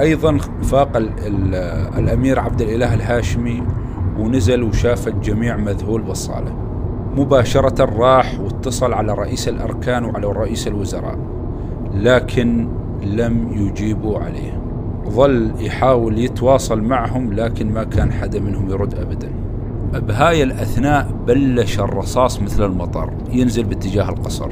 أيضا 0.00 0.38
فاق 0.62 0.96
ال 0.96 1.10
ال 1.18 1.54
الأمير 1.98 2.40
عبد 2.40 2.62
الإله 2.62 2.94
الهاشمي 2.94 3.62
ونزل 4.18 4.62
وشاف 4.62 5.08
الجميع 5.08 5.56
مذهول 5.56 6.02
بالصالة. 6.02 6.69
مباشرة 7.20 7.84
راح 7.84 8.40
واتصل 8.40 8.92
على 8.92 9.14
رئيس 9.14 9.48
الأركان 9.48 10.04
وعلى 10.04 10.26
رئيس 10.26 10.68
الوزراء 10.68 11.18
لكن 11.94 12.68
لم 13.02 13.52
يجيبوا 13.52 14.18
عليه. 14.18 14.60
ظل 15.08 15.52
يحاول 15.58 16.18
يتواصل 16.18 16.82
معهم 16.82 17.32
لكن 17.32 17.72
ما 17.72 17.84
كان 17.84 18.12
حدا 18.12 18.40
منهم 18.40 18.70
يرد 18.70 18.94
أبدا. 18.94 19.30
بهاي 19.92 20.42
الأثناء 20.42 21.08
بلش 21.26 21.80
الرصاص 21.80 22.40
مثل 22.42 22.64
المطر 22.64 23.12
ينزل 23.32 23.64
باتجاه 23.64 24.08
القصر. 24.08 24.48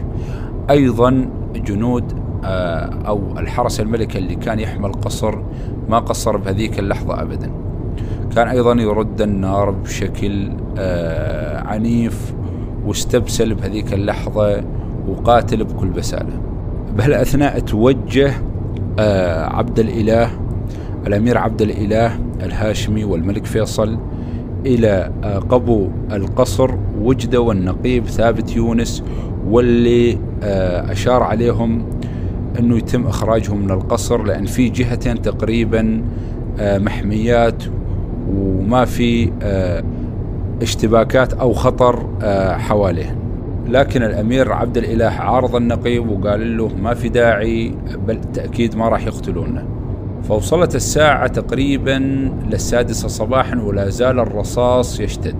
أيضا 0.70 1.30
جنود 1.54 2.12
آه، 2.44 2.90
أو 3.06 3.38
الحرس 3.38 3.80
الملكي 3.80 4.18
اللي 4.18 4.34
كان 4.34 4.60
يحمى 4.60 4.86
القصر 4.86 5.38
ما 5.88 5.98
قصر 5.98 6.36
بهذيك 6.36 6.78
اللحظة 6.78 7.22
أبدا. 7.22 7.50
كان 8.36 8.48
أيضا 8.48 8.72
يرد 8.72 9.20
النار 9.20 9.70
بشكل 9.70 10.52
آه، 10.78 11.60
عنيف 11.66 12.34
واستبسل 12.88 13.54
بهذيك 13.54 13.92
اللحظة 13.94 14.64
وقاتل 15.08 15.64
بكل 15.64 15.88
بسالة. 15.88 16.40
بهالأثناء 16.96 17.58
توجه 17.58 18.32
آه، 18.98 19.44
عبد 19.44 19.78
الإله 19.78 20.30
الأمير 21.06 21.38
عبد 21.38 21.62
الإله 21.62 22.20
الهاشمي 22.42 23.04
والملك 23.04 23.44
فيصل 23.44 23.98
إلى 24.66 25.12
آه، 25.24 25.38
قبو 25.38 25.88
القصر 26.12 26.74
وجدوا 27.00 27.52
النقيب 27.52 28.06
ثابت 28.06 28.56
يونس 28.56 29.02
واللي 29.46 30.18
آه، 30.42 30.92
أشار 30.92 31.22
عليهم 31.22 31.86
أنه 32.58 32.76
يتم 32.76 33.06
إخراجهم 33.06 33.58
من 33.58 33.70
القصر 33.70 34.22
لأن 34.22 34.46
في 34.46 34.68
جهتين 34.68 35.22
تقريبا 35.22 36.02
محميات 36.60 37.62
وما 38.34 38.84
في 38.84 39.30
اشتباكات 40.62 41.32
أو 41.32 41.52
خطر 41.52 42.06
حواليه. 42.58 43.18
لكن 43.68 44.02
الأمير 44.02 44.52
عبد 44.52 44.76
الإله 44.76 45.06
عارض 45.06 45.56
النقيب 45.56 46.10
وقال 46.10 46.56
له 46.56 46.70
ما 46.82 46.94
في 46.94 47.08
داعي 47.08 47.74
بل 48.06 48.20
تأكيد 48.34 48.76
ما 48.76 48.88
راح 48.88 49.06
يقتلونا. 49.06 49.64
فوصلت 50.22 50.74
الساعة 50.74 51.26
تقريبا 51.26 51.98
للسادسة 52.50 53.08
صباحا 53.08 53.56
ولا 53.60 53.88
زال 53.88 54.18
الرصاص 54.18 55.00
يشتد. 55.00 55.36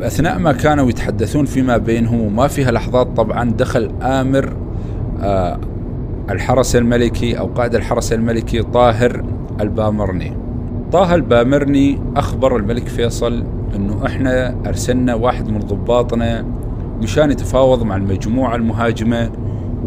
بأثناء 0.00 0.38
ما 0.38 0.52
كانوا 0.52 0.88
يتحدثون 0.88 1.44
فيما 1.44 1.76
بينهم 1.76 2.20
وما 2.20 2.48
فيها 2.48 2.70
لحظات 2.70 3.16
طبعا 3.16 3.50
دخل 3.50 3.90
آمر 4.02 4.52
آه 5.22 5.58
الحرس 6.30 6.76
الملكي 6.76 7.38
أو 7.38 7.46
قائد 7.46 7.74
الحرس 7.74 8.12
الملكي 8.12 8.62
طاهر 8.62 9.24
البامرني. 9.60 10.36
طه 10.92 11.14
البامرني 11.14 11.98
أخبر 12.16 12.56
الملك 12.56 12.88
فيصل 12.88 13.44
أنه 13.76 14.06
إحنا 14.06 14.54
أرسلنا 14.66 15.14
واحد 15.14 15.48
من 15.48 15.58
ضباطنا 15.58 16.44
مشان 17.02 17.30
يتفاوض 17.30 17.82
مع 17.82 17.96
المجموعة 17.96 18.56
المهاجمة 18.56 19.30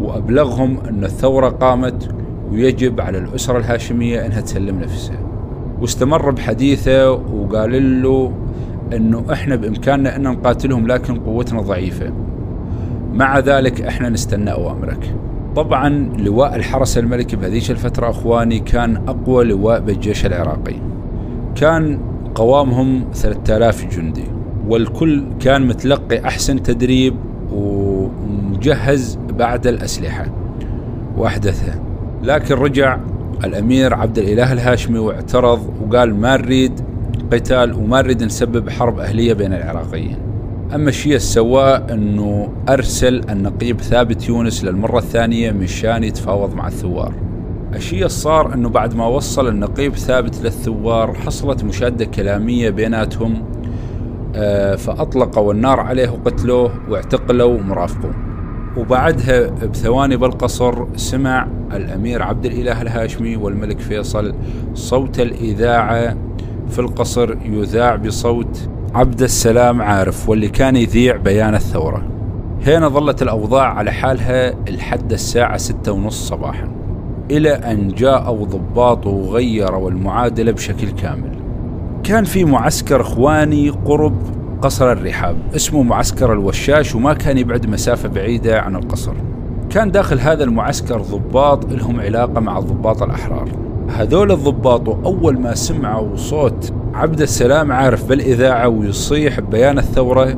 وأبلغهم 0.00 0.78
أن 0.88 1.04
الثورة 1.04 1.48
قامت 1.48 2.08
ويجب 2.52 3.00
على 3.00 3.18
الأسرة 3.18 3.58
الهاشمية 3.58 4.26
أنها 4.26 4.40
تسلم 4.40 4.80
نفسها. 4.80 5.18
واستمر 5.80 6.30
بحديثه 6.30 7.10
وقال 7.10 8.02
له 8.02 8.32
إنه 8.92 9.24
إحنا 9.32 9.56
بإمكاننا 9.56 10.16
إن 10.16 10.22
نقاتلهم 10.22 10.86
لكن 10.86 11.18
قوتنا 11.20 11.60
ضعيفة. 11.60 12.12
مع 13.14 13.38
ذلك 13.38 13.80
إحنا 13.80 14.08
نستنى 14.08 14.52
أوامرك. 14.52 15.14
طبعا 15.56 15.88
لواء 16.18 16.56
الحرس 16.56 16.98
الملكي 16.98 17.36
بهذيك 17.36 17.70
الفترة 17.70 18.10
أخواني 18.10 18.58
كان 18.58 18.96
أقوى 18.96 19.44
لواء 19.44 19.80
بالجيش 19.80 20.26
العراقي. 20.26 20.76
كان 21.54 22.00
قوامهم 22.36 23.04
3000 23.14 23.96
جندي 23.96 24.24
والكل 24.68 25.24
كان 25.40 25.66
متلقي 25.66 26.24
أحسن 26.24 26.62
تدريب 26.62 27.14
ومجهز 27.52 29.18
بعد 29.28 29.66
الأسلحة 29.66 30.26
واحدثها 31.16 31.80
لكن 32.22 32.54
رجع 32.54 32.98
الأمير 33.44 33.94
عبد 33.94 34.18
الإله 34.18 34.52
الهاشمي 34.52 34.98
واعترض 34.98 35.74
وقال 35.82 36.14
ما 36.14 36.36
نريد 36.36 36.80
قتال 37.32 37.72
وما 37.74 38.02
نريد 38.02 38.22
نسبب 38.22 38.70
حرب 38.70 38.98
أهلية 38.98 39.32
بين 39.32 39.52
العراقيين. 39.52 40.16
أما 40.74 40.88
الشيء 40.88 41.18
سواه 41.18 41.76
إنه 41.76 42.52
أرسل 42.68 43.30
النقيب 43.30 43.80
ثابت 43.80 44.28
يونس 44.28 44.64
للمرة 44.64 44.98
الثانية 44.98 45.52
مشان 45.52 46.04
يتفاوض 46.04 46.54
مع 46.54 46.66
الثوار. 46.66 47.12
الشيء 47.76 48.08
صار 48.08 48.54
إنه 48.54 48.68
بعد 48.68 48.94
ما 48.94 49.06
وصل 49.06 49.48
النقيب 49.48 49.96
ثابت 49.96 50.42
للثوار 50.42 51.14
حصلت 51.14 51.64
مشادة 51.64 52.04
كلامية 52.04 52.70
بيناتهم 52.70 53.44
آه، 54.34 54.76
فأطلقوا 54.76 55.52
النار 55.52 55.80
عليه 55.80 56.10
وقتلوه 56.10 56.72
واعتقلوا 56.88 57.60
مرافقه. 57.60 58.10
وبعدها 58.76 59.48
بثواني 59.48 60.16
بالقصر 60.16 60.96
سمع 60.96 61.48
الأمير 61.72 62.22
عبد 62.22 62.46
الإله 62.46 62.82
الهاشمي 62.82 63.36
والملك 63.36 63.80
فيصل 63.80 64.34
صوت 64.74 65.20
الإذاعة 65.20 66.16
في 66.68 66.78
القصر 66.78 67.36
يذاع 67.44 67.96
بصوت 67.96 68.68
عبد 68.94 69.22
السلام 69.22 69.82
عارف 69.82 70.28
واللي 70.28 70.48
كان 70.48 70.76
يذيع 70.76 71.16
بيان 71.16 71.54
الثورة 71.54 72.08
هنا 72.66 72.88
ظلت 72.88 73.22
الأوضاع 73.22 73.74
على 73.74 73.92
حالها 73.92 74.54
لحد 74.70 75.12
الساعة 75.12 75.56
ستة 75.56 75.92
ونص 75.92 76.28
صباحا 76.28 76.85
إلى 77.30 77.50
أن 77.50 77.88
جاءوا 77.88 78.46
ضباط 78.46 79.06
وغيروا 79.06 79.90
المعادلة 79.90 80.52
بشكل 80.52 80.90
كامل. 80.90 81.30
كان 82.04 82.24
في 82.24 82.44
معسكر 82.44 83.00
إخواني 83.00 83.70
قرب 83.70 84.16
قصر 84.62 84.92
الرحاب. 84.92 85.36
اسمه 85.56 85.82
معسكر 85.82 86.32
الوشاش 86.32 86.94
وما 86.94 87.14
كان 87.14 87.38
يبعد 87.38 87.66
مسافة 87.66 88.08
بعيدة 88.08 88.60
عن 88.60 88.76
القصر. 88.76 89.12
كان 89.70 89.90
داخل 89.90 90.20
هذا 90.20 90.44
المعسكر 90.44 91.00
ضباط 91.00 91.72
لهم 91.72 92.00
علاقة 92.00 92.40
مع 92.40 92.58
الضباط 92.58 93.02
الأحرار. 93.02 93.48
هذول 93.88 94.32
الضباط 94.32 94.88
أول 94.88 95.38
ما 95.38 95.54
سمعوا 95.54 96.16
صوت 96.16 96.72
عبد 96.94 97.20
السلام 97.20 97.72
عارف 97.72 98.08
بالإذاعة 98.08 98.68
ويصيح 98.68 99.40
ببيان 99.40 99.78
الثورة 99.78 100.34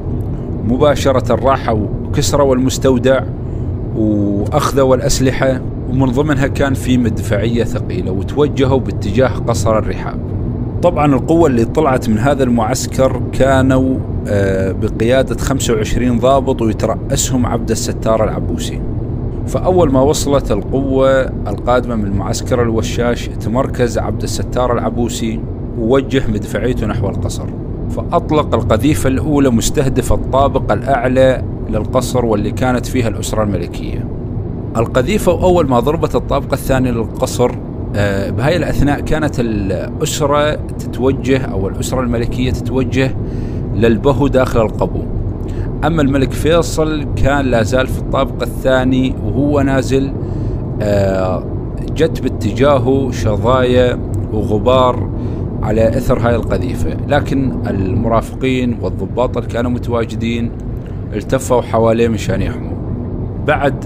مباشرة 0.64 1.34
راحوا 1.34 1.86
كسروا 2.14 2.54
المستودع 2.54 3.20
وأخذوا 3.96 4.96
الأسلحة. 4.96 5.60
ومن 5.88 6.06
ضمنها 6.06 6.46
كان 6.46 6.74
في 6.74 6.98
مدفعية 6.98 7.64
ثقيلة 7.64 8.10
وتوجهوا 8.10 8.78
باتجاه 8.78 9.28
قصر 9.28 9.78
الرحاب. 9.78 10.20
طبعا 10.82 11.14
القوة 11.14 11.46
اللي 11.46 11.64
طلعت 11.64 12.08
من 12.08 12.18
هذا 12.18 12.44
المعسكر 12.44 13.22
كانوا 13.32 13.98
آه، 14.28 14.72
بقيادة 14.72 15.36
25 15.36 16.18
ضابط 16.18 16.62
ويترأسهم 16.62 17.46
عبد 17.46 17.70
الستار 17.70 18.24
العبوسي. 18.24 18.80
فأول 19.46 19.92
ما 19.92 20.00
وصلت 20.00 20.52
القوة 20.52 21.20
القادمة 21.22 21.94
من 21.94 22.10
معسكر 22.10 22.62
الوشاش 22.62 23.28
تمركز 23.28 23.98
عبد 23.98 24.22
الستار 24.22 24.72
العبوسي 24.72 25.40
ووجه 25.78 26.22
مدفعيته 26.28 26.86
نحو 26.86 27.08
القصر. 27.08 27.46
فأطلق 27.90 28.54
القذيفة 28.54 29.08
الأولى 29.08 29.50
مستهدف 29.50 30.12
الطابق 30.12 30.72
الأعلى 30.72 31.42
للقصر 31.70 32.24
واللي 32.24 32.50
كانت 32.50 32.86
فيها 32.86 33.08
الأسرة 33.08 33.42
الملكية. 33.42 34.17
القذيفة 34.76 35.32
أول 35.32 35.68
ما 35.68 35.80
ضربت 35.80 36.14
الطابق 36.14 36.52
الثاني 36.52 36.90
للقصر 36.90 37.50
آه، 37.96 38.30
بهاي 38.30 38.56
الأثناء 38.56 39.00
كانت 39.00 39.40
الأسرة 39.40 40.54
تتوجه 40.54 41.38
أو 41.38 41.68
الأسرة 41.68 42.00
الملكية 42.00 42.50
تتوجه 42.50 43.14
للبهو 43.74 44.26
داخل 44.26 44.60
القبو 44.60 45.02
أما 45.84 46.02
الملك 46.02 46.32
فيصل 46.32 47.06
كان 47.16 47.44
لا 47.44 47.62
زال 47.62 47.86
في 47.86 47.98
الطابق 47.98 48.42
الثاني 48.42 49.14
وهو 49.24 49.60
نازل 49.60 50.12
آه، 50.82 51.44
جت 51.96 52.22
باتجاهه 52.22 53.10
شظايا 53.10 53.98
وغبار 54.32 55.10
على 55.62 55.88
إثر 55.88 56.18
هاي 56.18 56.36
القذيفة، 56.36 56.96
لكن 57.08 57.52
المرافقين 57.66 58.78
والضباط 58.82 59.36
اللي 59.36 59.48
كانوا 59.48 59.70
متواجدين 59.70 60.50
التفوا 61.12 61.60
حواليه 61.60 62.08
مشان 62.08 62.42
يحموا. 62.42 62.72
بعد 63.46 63.84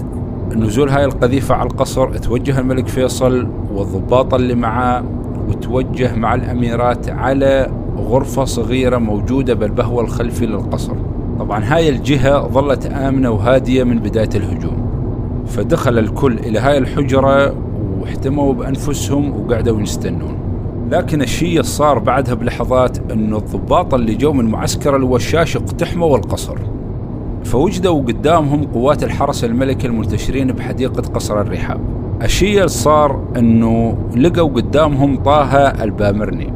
نزول 0.55 0.89
هاي 0.89 1.05
القذيفة 1.05 1.55
على 1.55 1.69
القصر 1.69 2.17
توجه 2.17 2.59
الملك 2.59 2.87
فيصل 2.87 3.47
والضباط 3.73 4.33
اللي 4.33 4.55
معاه 4.55 5.03
وتوجه 5.47 6.15
مع 6.15 6.35
الأميرات 6.35 7.09
على 7.09 7.71
غرفة 7.97 8.45
صغيرة 8.45 8.97
موجودة 8.97 9.53
بالبهوة 9.53 10.03
الخلفي 10.03 10.45
للقصر. 10.45 10.93
طبعا 11.39 11.63
هاي 11.63 11.89
الجهة 11.89 12.47
ظلت 12.47 12.85
آمنة 12.85 13.29
وهادية 13.31 13.83
من 13.83 13.99
بداية 13.99 14.29
الهجوم. 14.35 14.83
فدخل 15.47 15.99
الكل 15.99 16.39
إلى 16.39 16.59
هاي 16.59 16.77
الحجرة 16.77 17.55
واحتموا 18.01 18.53
بأنفسهم 18.53 19.41
وقعدوا 19.41 19.81
يستنون. 19.81 20.37
لكن 20.91 21.21
الشيء 21.21 21.49
اللي 21.49 21.63
صار 21.63 21.99
بعدها 21.99 22.33
بلحظات 22.33 23.11
إنه 23.11 23.37
الضباط 23.37 23.93
اللي 23.93 24.15
جو 24.15 24.33
من 24.33 24.45
معسكر 24.45 24.95
الوشاش 24.95 25.57
اقتحموا 25.57 26.17
القصر. 26.17 26.57
فوجدوا 27.43 28.01
قدامهم 28.01 28.63
قوات 28.63 29.03
الحرس 29.03 29.43
الملكي 29.43 29.87
المنتشرين 29.87 30.51
بحديقة 30.51 31.01
قصر 31.01 31.41
الرحاب. 31.41 31.79
الشيء 32.21 32.57
اللي 32.57 32.67
صار 32.67 33.19
إنه 33.37 33.97
لقوا 34.15 34.49
قدامهم 34.49 35.23
طه 35.23 35.57
البامرني 35.83 36.53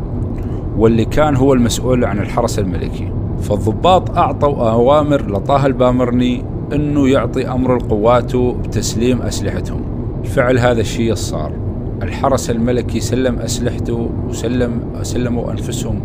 واللي 0.78 1.06
كان 1.06 1.36
هو 1.36 1.54
المسؤول 1.54 2.06
عن 2.06 2.20
الحرس 2.20 2.60
الملكي. 2.60 3.12
فالضباط 3.42 4.18
أعطوا 4.18 4.72
أوامر 4.72 5.32
لطه 5.32 5.66
البامرني 5.66 6.44
أنه 6.74 7.10
يعطي 7.10 7.48
أمر 7.48 7.78
لقواته 7.78 8.54
بتسليم 8.64 9.22
أسلحتهم. 9.22 9.82
فعل 10.24 10.60
هذا 10.60 10.82
الشيء 10.82 11.14
صار. 11.14 11.52
الحرس 12.04 12.50
الملكي 12.50 13.00
سلم 13.00 13.40
أسلحته 13.40 14.10
وسلم 14.30 14.82
سلموا 15.02 15.52
أنفسهم 15.52 16.00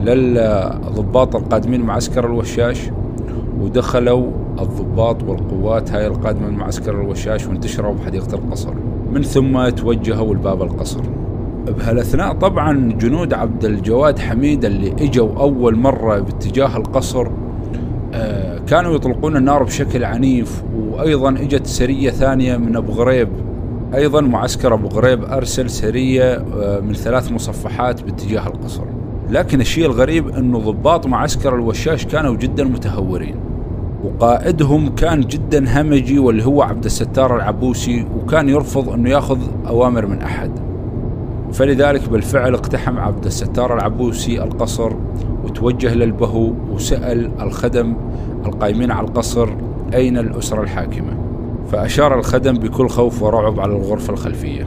للضباط 0.00 1.36
القادمين 1.36 1.80
معسكر 1.80 2.26
الوشاش. 2.26 2.90
ودخلوا 3.60 4.30
الضباط 4.60 5.22
والقوات 5.22 5.92
هاي 5.92 6.06
القادمة 6.06 6.48
من 6.48 6.56
معسكر 6.56 7.00
الوشاش 7.00 7.46
وانتشروا 7.46 7.94
بحديقة 7.94 8.34
القصر. 8.34 8.74
من 9.12 9.22
ثم 9.22 9.68
توجهوا 9.68 10.34
لباب 10.34 10.62
القصر. 10.62 11.00
بهالأثناء 11.66 12.32
طبعا 12.32 12.92
جنود 12.92 13.34
عبد 13.34 13.64
الجواد 13.64 14.18
حميد 14.18 14.64
اللي 14.64 14.92
إجوا 14.92 15.40
أول 15.40 15.76
مرة 15.76 16.18
باتجاه 16.18 16.76
القصر 16.76 17.26
آه، 18.14 18.58
كانوا 18.58 18.94
يطلقون 18.94 19.36
النار 19.36 19.62
بشكل 19.62 20.04
عنيف 20.04 20.62
وأيضا 20.76 21.30
إجت 21.30 21.66
سرية 21.66 22.10
ثانية 22.10 22.56
من 22.56 22.76
أبو 22.76 22.92
غريب. 22.92 23.28
أيضا 23.94 24.20
معسكر 24.20 24.74
أبو 24.74 24.88
غريب 24.88 25.24
أرسل 25.24 25.70
سرية 25.70 26.34
آه، 26.34 26.80
من 26.80 26.94
ثلاث 26.94 27.32
مصفحات 27.32 28.02
باتجاه 28.02 28.46
القصر. 28.46 28.84
لكن 29.30 29.60
الشيء 29.60 29.86
الغريب 29.86 30.28
إنه 30.28 30.58
ضباط 30.58 31.06
معسكر 31.06 31.54
الوشاش 31.54 32.06
كانوا 32.06 32.36
جدا 32.36 32.64
متهورين. 32.64 33.45
وقائدهم 34.04 34.94
كان 34.94 35.20
جدا 35.20 35.80
همجي 35.80 36.18
واللي 36.18 36.44
هو 36.44 36.62
عبد 36.62 36.84
الستار 36.84 37.36
العبوسي 37.36 38.06
وكان 38.18 38.48
يرفض 38.48 38.88
إنه 38.88 39.10
يأخذ 39.10 39.38
أوامر 39.68 40.06
من 40.06 40.22
أحد. 40.22 40.50
فلذلك 41.52 42.08
بالفعل 42.08 42.54
اقتحم 42.54 42.98
عبد 42.98 43.24
الستار 43.24 43.74
العبوسي 43.74 44.42
القصر 44.42 44.92
وتوجه 45.44 45.94
للبهو 45.94 46.52
وسأل 46.72 47.30
الخدم 47.40 47.96
القائمين 48.46 48.90
على 48.90 49.06
القصر 49.06 49.48
أين 49.94 50.18
الأسرة 50.18 50.62
الحاكمة. 50.62 51.16
فأشار 51.72 52.18
الخدم 52.18 52.52
بكل 52.52 52.88
خوف 52.88 53.22
ورعب 53.22 53.60
على 53.60 53.72
الغرفة 53.72 54.12
الخلفية. 54.12 54.66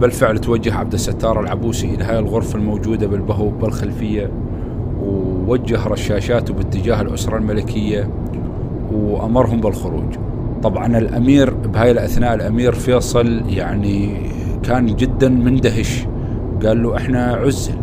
بالفعل 0.00 0.38
توجه 0.38 0.74
عبد 0.74 0.92
الستار 0.92 1.40
العبوسي 1.40 1.94
إلى 1.94 2.04
هاي 2.04 2.18
الغرفة 2.18 2.58
الموجودة 2.58 3.06
بالبهو 3.06 3.48
بالخلفية 3.48 4.30
ووجه 5.02 5.86
رشاشاته 5.86 6.54
باتجاه 6.54 7.00
الأسرة 7.02 7.36
الملكية 7.36 8.10
وأمرهم 8.92 9.60
بالخروج. 9.60 10.16
طبعا 10.62 10.98
الأمير 10.98 11.54
بهاي 11.54 11.90
الأثناء 11.90 12.34
الأمير 12.34 12.72
فيصل 12.72 13.42
يعني 13.48 14.16
كان 14.62 14.86
جدا 14.86 15.28
مندهش. 15.28 16.06
قال 16.66 16.82
له 16.82 16.96
إحنا 16.96 17.24
عزل 17.24 17.74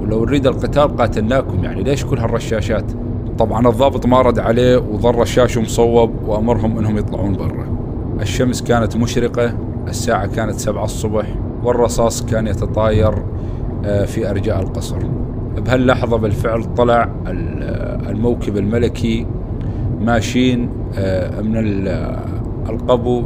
ولو 0.00 0.24
نريد 0.24 0.46
القتال 0.46 0.96
قاتلناكم 0.96 1.64
يعني 1.64 1.82
ليش 1.82 2.04
كل 2.04 2.18
هالرشاشات؟ 2.18 2.92
طبعا 3.38 3.68
الضابط 3.68 4.06
ما 4.06 4.22
رد 4.22 4.38
عليه 4.38 4.76
وظل 4.76 5.14
رشاشه 5.14 5.60
مصوب 5.60 6.10
وأمرهم 6.26 6.78
إنهم 6.78 6.98
يطلعون 6.98 7.32
برا. 7.32 7.66
الشمس 8.20 8.62
كانت 8.62 8.96
مشرقة 8.96 9.54
الساعة 9.88 10.26
كانت 10.26 10.54
سبعة 10.54 10.84
الصبح 10.84 11.26
والرصاص 11.64 12.26
كان 12.26 12.46
يتطاير 12.46 13.14
آه، 13.84 14.04
في 14.04 14.30
أرجاء 14.30 14.62
القصر. 14.62 14.98
بهاللحظة 15.56 16.16
بالفعل 16.16 16.74
طلع 16.74 17.08
الموكب 18.08 18.56
الملكي 18.56 19.26
ماشيين 20.00 20.68
آه، 20.98 21.40
من 21.40 21.56
القبو 22.70 23.24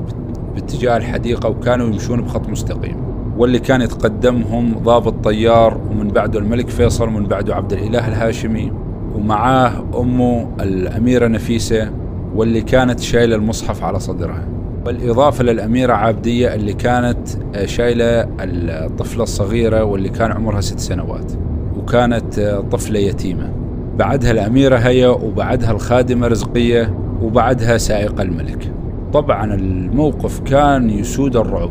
باتجاه 0.54 0.96
الحديقة 0.96 1.48
وكانوا 1.48 1.86
يمشون 1.86 2.20
بخط 2.22 2.48
مستقيم. 2.48 2.96
واللي 3.38 3.58
كان 3.58 3.80
يتقدمهم 3.82 4.74
ضابط 4.78 5.24
طيار 5.24 5.80
ومن 5.90 6.08
بعده 6.08 6.38
الملك 6.38 6.68
فيصل 6.68 7.08
ومن 7.08 7.26
بعده 7.26 7.54
عبد 7.54 7.72
الإله 7.72 8.08
الهاشمي 8.08 8.72
ومعاه 9.14 9.84
أمه 10.00 10.48
الأميرة 10.60 11.26
نفيسة 11.28 11.90
واللي 12.34 12.60
كانت 12.60 13.00
شايلة 13.00 13.36
المصحف 13.36 13.84
على 13.84 14.00
صدرها. 14.00 14.48
بالإضافة 14.86 15.44
للأميرة 15.44 15.92
عابدية 15.92 16.54
اللي 16.54 16.72
كانت 16.72 17.28
آه، 17.54 17.66
شايلة 17.66 18.28
الطفلة 18.40 19.22
الصغيرة 19.22 19.84
واللي 19.84 20.08
كان 20.08 20.32
عمرها 20.32 20.60
ست 20.60 20.78
سنوات 20.78 21.32
وكانت 21.76 22.38
آه، 22.38 22.60
طفلة 22.60 22.98
يتيمة. 22.98 23.52
بعدها 23.98 24.30
الأميرة 24.30 24.76
هي 24.76 25.06
وبعدها 25.06 25.70
الخادمة 25.70 26.26
رزقية 26.26 26.94
وبعدها 27.22 27.78
سائق 27.78 28.20
الملك. 28.20 28.72
طبعا 29.12 29.54
الموقف 29.54 30.40
كان 30.40 30.90
يسود 30.90 31.36
الرعب. 31.36 31.70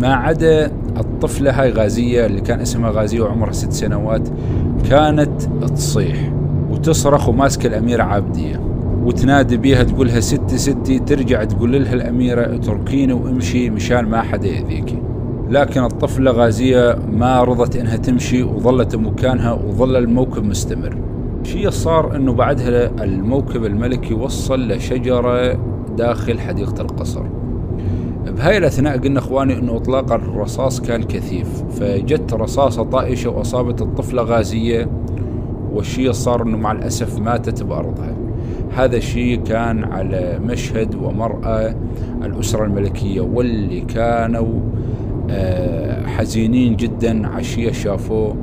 ما 0.00 0.14
عدا 0.14 0.72
الطفلة 0.96 1.62
هاي 1.62 1.70
غازية 1.70 2.26
اللي 2.26 2.40
كان 2.40 2.60
اسمها 2.60 2.90
غازية 2.90 3.20
وعمرها 3.20 3.52
ست 3.52 3.72
سنوات 3.72 4.28
كانت 4.90 5.42
تصيح 5.74 6.32
وتصرخ 6.70 7.28
وماسكة 7.28 7.66
الأميرة 7.66 8.02
عابدية. 8.02 8.60
وتنادي 9.04 9.56
بيها 9.56 9.82
تقولها 9.82 10.20
ستي 10.20 10.58
ستي 10.58 10.98
ترجع 10.98 11.44
تقول 11.44 11.82
لها 11.82 11.94
الأميرة 11.94 12.54
اتركيني 12.54 13.12
وامشي 13.12 13.70
مشان 13.70 14.04
ما 14.04 14.22
حدا 14.22 14.48
يأذيكي. 14.48 14.98
لكن 15.50 15.84
الطفلة 15.84 16.30
غازية 16.30 16.98
ما 17.12 17.42
رضت 17.42 17.76
إنها 17.76 17.96
تمشي 17.96 18.42
وظلت 18.42 18.96
بمكانها 18.96 19.52
وظل 19.52 19.96
الموكب 19.96 20.44
مستمر. 20.44 20.96
شيء 21.46 21.70
صار 21.70 22.16
إنه 22.16 22.32
بعدها 22.32 23.04
الموكب 23.04 23.64
الملكي 23.64 24.14
وصل 24.14 24.68
لشجرة 24.68 25.58
داخل 25.96 26.40
حديقة 26.40 26.80
القصر. 26.82 27.22
بهاي 28.26 28.58
الأثناء 28.58 28.98
قلنا 28.98 29.18
إخواني 29.18 29.58
أنه 29.58 29.76
إطلاق 29.76 30.12
الرصاص 30.12 30.80
كان 30.80 31.02
كثيف 31.02 31.62
فجت 31.70 32.34
رصاصة 32.34 32.82
طائشة 32.82 33.30
وأصابت 33.30 33.82
الطفلة 33.82 34.22
غازية 34.22 34.88
والشيء 35.72 36.12
صار 36.12 36.42
أنه 36.42 36.56
مع 36.56 36.72
الأسف 36.72 37.18
ماتت 37.18 37.62
بأرضها. 37.62 38.16
هذا 38.76 38.96
الشيء 38.96 39.42
كان 39.42 39.84
على 39.84 40.40
مشهد 40.44 40.94
ومرأة 40.94 41.74
الأسرة 42.24 42.64
الملكية 42.64 43.20
واللي 43.20 43.80
كانوا 43.80 44.60
آه، 45.30 46.06
حزينين 46.06 46.76
جدا 46.76 47.28
عشية 47.28 47.72
شافوه 47.72 48.36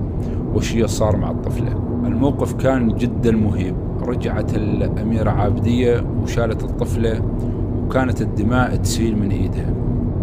وشيء 0.56 0.86
صار 0.88 1.18
مع 1.18 1.32
الطفلة. 1.32 1.83
الموقف 2.06 2.54
كان 2.54 2.88
جدا 2.88 3.32
مهيب. 3.32 3.76
رجعت 4.02 4.56
الأميرة 4.56 5.30
عابدية 5.30 6.04
وشالت 6.24 6.64
الطفلة 6.64 7.22
وكانت 7.86 8.22
الدماء 8.22 8.76
تسيل 8.76 9.18
من 9.18 9.32
إيدها. 9.32 9.74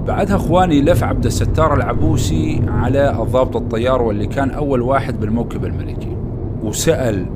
بعدها 0.06 0.36
أخواني 0.36 0.82
لف 0.82 1.04
عبد 1.04 1.26
الستار 1.26 1.74
العبوسي 1.74 2.62
على 2.68 3.22
الضابط 3.22 3.56
الطيار 3.56 4.02
واللي 4.02 4.26
كان 4.26 4.50
أول 4.50 4.82
واحد 4.82 5.20
بالموكب 5.20 5.64
الملكي. 5.64 6.16
وسأل 6.64 7.26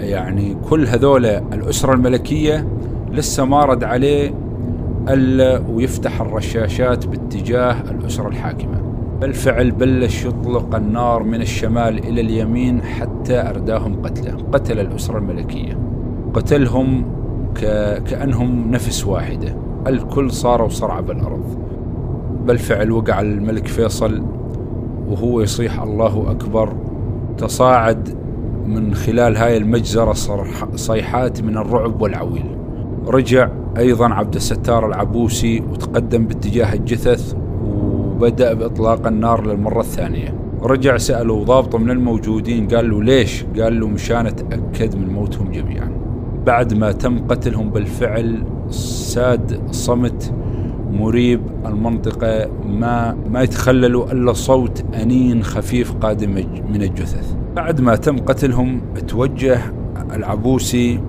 يعني 0.00 0.56
كل 0.70 0.86
هذول 0.86 1.26
الأسرة 1.26 1.94
الملكية 1.94 2.68
لسه 3.12 3.44
ما 3.44 3.64
رد 3.64 3.84
عليه 3.84 4.34
ألا 5.08 5.62
ويفتح 5.68 6.20
الرشاشات 6.20 7.06
باتجاه 7.06 7.76
الأسرة 7.90 8.28
الحاكمة. 8.28 8.87
بالفعل 9.20 9.70
بلش 9.70 10.24
يطلق 10.24 10.74
النار 10.74 11.22
من 11.22 11.40
الشمال 11.40 11.98
إلى 11.98 12.20
اليمين 12.20 12.82
حتى 12.82 13.40
أرداهم 13.40 14.02
قتله 14.02 14.36
قتل 14.52 14.80
الأسرة 14.80 15.18
الملكية. 15.18 15.78
قتلهم 16.34 17.04
ك... 17.54 17.60
كأنهم 18.02 18.70
نفس 18.70 19.06
واحدة. 19.06 19.56
الكل 19.86 20.30
صاروا 20.30 20.68
صرعى 20.68 21.02
بالأرض. 21.02 21.58
بالفعل 22.46 22.92
وقع 22.92 23.20
الملك 23.20 23.66
فيصل 23.66 24.22
وهو 25.08 25.40
يصيح 25.40 25.82
الله 25.82 26.30
أكبر. 26.30 26.72
تصاعد 27.38 28.08
من 28.66 28.94
خلال 28.94 29.36
هاي 29.36 29.56
المجزرة 29.56 30.12
صيحات 30.74 31.42
من 31.42 31.56
الرعب 31.56 32.02
والعويل. 32.02 32.56
رجع 33.06 33.48
أيضا 33.78 34.08
عبد 34.08 34.34
الستار 34.34 34.86
العبوسي 34.86 35.60
وتقدم 35.60 36.26
باتجاه 36.26 36.74
الجثث. 36.74 37.34
وبدأ 38.18 38.54
بإطلاق 38.54 39.06
النار 39.06 39.46
للمرة 39.46 39.80
الثانية. 39.80 40.34
رجع 40.62 40.96
سأله 40.96 41.44
ضابط 41.44 41.76
من 41.76 41.90
الموجودين 41.90 42.68
قال 42.68 42.90
له 42.90 43.02
ليش؟ 43.02 43.44
قال 43.60 43.80
له 43.80 43.88
مشان 43.88 44.26
أتأكد 44.26 44.96
من 44.96 45.08
موتهم 45.08 45.52
جميعا. 45.52 45.90
بعد 46.46 46.74
ما 46.74 46.92
تم 46.92 47.18
قتلهم 47.18 47.70
بالفعل 47.70 48.44
ساد 48.70 49.60
صمت 49.70 50.34
مريب 50.92 51.40
المنطقة 51.66 52.50
ما 52.66 53.16
ما 53.30 53.42
يتخللوا 53.42 54.12
إلا 54.12 54.32
صوت 54.32 54.84
أنين 54.94 55.42
خفيف 55.42 55.92
قادم 55.92 56.30
من 56.68 56.82
الجثث. 56.82 57.34
بعد 57.56 57.80
ما 57.80 57.96
تم 57.96 58.18
قتلهم 58.18 58.80
توجه 59.08 59.58
العبوسي 60.14 61.00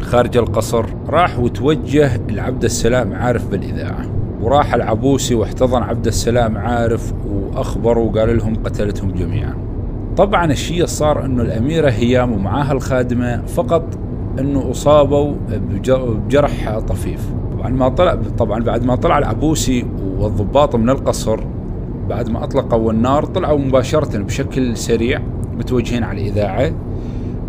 خارج 0.00 0.36
القصر 0.36 0.84
راح 1.08 1.38
وتوجه 1.38 2.20
لعبد 2.30 2.64
السلام 2.64 3.12
عارف 3.12 3.48
بالإذاعة. 3.48 4.13
وراح 4.42 4.74
العبوسي 4.74 5.34
واحتضن 5.34 5.82
عبد 5.82 6.06
السلام 6.06 6.58
عارف 6.58 7.12
وأخبره 7.26 8.00
وقال 8.00 8.36
لهم 8.36 8.54
قتلتهم 8.64 9.10
جميعا. 9.10 9.54
طبعا 10.16 10.52
الشيء 10.52 10.86
صار 10.86 11.24
أنه 11.24 11.42
الأميرة 11.42 11.90
هيام 11.90 12.32
ومعاها 12.32 12.72
الخادمة 12.72 13.42
فقط 13.46 13.82
أنه 14.38 14.70
أصابوا 14.70 15.34
بجرح 16.28 16.78
طفيف. 16.78 17.28
طبعا 17.52 17.68
ما 17.68 17.88
طلع 17.88 18.18
طبعا 18.38 18.62
بعد 18.62 18.84
ما 18.84 18.96
طلع 18.96 19.18
العبوسي 19.18 19.86
والضباط 20.18 20.76
من 20.76 20.90
القصر 20.90 21.40
بعد 22.08 22.28
ما 22.30 22.44
أطلقوا 22.44 22.92
النار 22.92 23.24
طلعوا 23.24 23.58
مباشرة 23.58 24.18
بشكل 24.18 24.76
سريع 24.76 25.20
متوجهين 25.58 26.04
على 26.04 26.20
الإذاعة. 26.20 26.72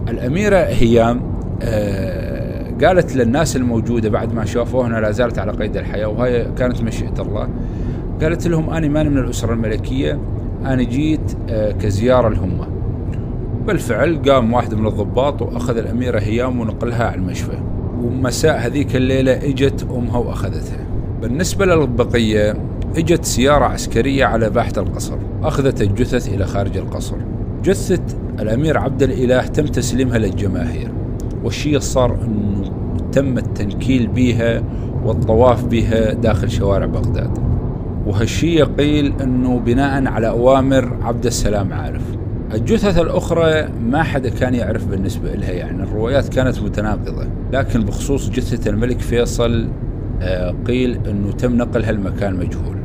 الأميرة 0.09 0.57
هيام 0.57 1.21
آه 1.61 2.34
قالت 2.83 3.15
للناس 3.15 3.55
الموجودة 3.55 4.09
بعد 4.09 4.33
ما 4.33 4.45
شافوها 4.45 5.01
لا 5.01 5.11
زالت 5.11 5.39
على 5.39 5.51
قيد 5.51 5.77
الحياة 5.77 6.07
وهي 6.07 6.47
كانت 6.57 6.81
مشيئة 6.81 7.21
الله. 7.21 7.49
قالت 8.21 8.47
لهم 8.47 8.69
أنا 8.69 8.87
ماني 8.87 9.09
من 9.09 9.17
الأسرة 9.17 9.53
الملكية 9.53 10.19
أنا 10.65 10.83
جيت 10.83 11.37
آه 11.49 11.71
كزيارة 11.71 12.29
لهم. 12.29 12.67
بالفعل 13.67 14.21
قام 14.29 14.53
واحد 14.53 14.73
من 14.73 14.87
الضباط 14.87 15.41
وأخذ 15.41 15.77
الأميرة 15.77 16.19
هيام 16.19 16.59
ونقلها 16.59 17.05
على 17.05 17.15
المشفى. 17.15 17.57
ومساء 18.01 18.57
هذيك 18.57 18.95
الليلة 18.95 19.31
إجت 19.31 19.87
أمها 19.95 20.17
وأخذتها. 20.17 20.85
بالنسبة 21.21 21.65
للبقية 21.65 22.57
إجت 22.97 23.25
سيارة 23.25 23.65
عسكرية 23.65 24.25
على 24.25 24.49
باحة 24.49 24.73
القصر. 24.77 25.17
أخذت 25.43 25.81
الجثث 25.81 26.33
إلى 26.33 26.45
خارج 26.45 26.77
القصر. 26.77 27.15
جثة 27.63 28.03
الأمير 28.39 28.77
عبد 28.77 29.03
الإله 29.03 29.41
تم 29.47 29.65
تسليمها 29.65 30.17
للجماهير. 30.17 30.91
والشيء 31.43 31.79
صار 31.79 32.17
أنه 32.23 32.54
تم 33.15 33.37
التنكيل 33.37 34.07
بها 34.07 34.63
والطواف 35.03 35.65
بها 35.65 36.13
داخل 36.13 36.51
شوارع 36.51 36.85
بغداد. 36.85 37.37
وهالشيء 38.05 38.63
قيل 38.63 39.13
أنه 39.21 39.59
بناء 39.59 40.07
على 40.07 40.27
أوامر 40.27 40.97
عبد 41.01 41.25
السلام 41.25 41.73
عارف. 41.73 42.01
الجثث 42.53 42.99
الأخرى 42.99 43.67
ما 43.89 44.03
حدا 44.03 44.29
كان 44.29 44.55
يعرف 44.55 44.87
بالنسبة 44.87 45.33
لها 45.33 45.51
يعني 45.51 45.83
الروايات 45.83 46.29
كانت 46.29 46.59
متناقضة. 46.59 47.27
لكن 47.53 47.79
بخصوص 47.79 48.29
جثة 48.29 48.69
الملك 48.69 48.99
فيصل 48.99 49.67
آه، 50.21 50.55
قيل 50.67 50.99
أنه 51.09 51.31
تم 51.31 51.57
نقلها 51.57 51.89
المكان 51.89 52.35
مجهول. 52.35 52.75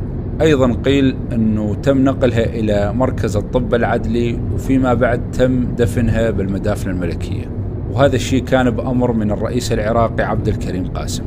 أيضا 0.41 0.73
قيل 0.73 1.15
أنه 1.33 1.75
تم 1.75 2.03
نقلها 2.03 2.45
إلى 2.45 2.93
مركز 2.93 3.37
الطب 3.37 3.73
العدلي 3.73 4.39
وفيما 4.53 4.93
بعد 4.93 5.31
تم 5.31 5.75
دفنها 5.77 6.29
بالمدافن 6.29 6.89
الملكية. 6.89 7.60
وهذا 7.91 8.15
الشيء 8.15 8.43
كان 8.43 8.69
بأمر 8.69 9.11
من 9.11 9.31
الرئيس 9.31 9.71
العراقي 9.71 10.23
عبد 10.23 10.47
الكريم 10.47 10.87
قاسم. 10.87 11.23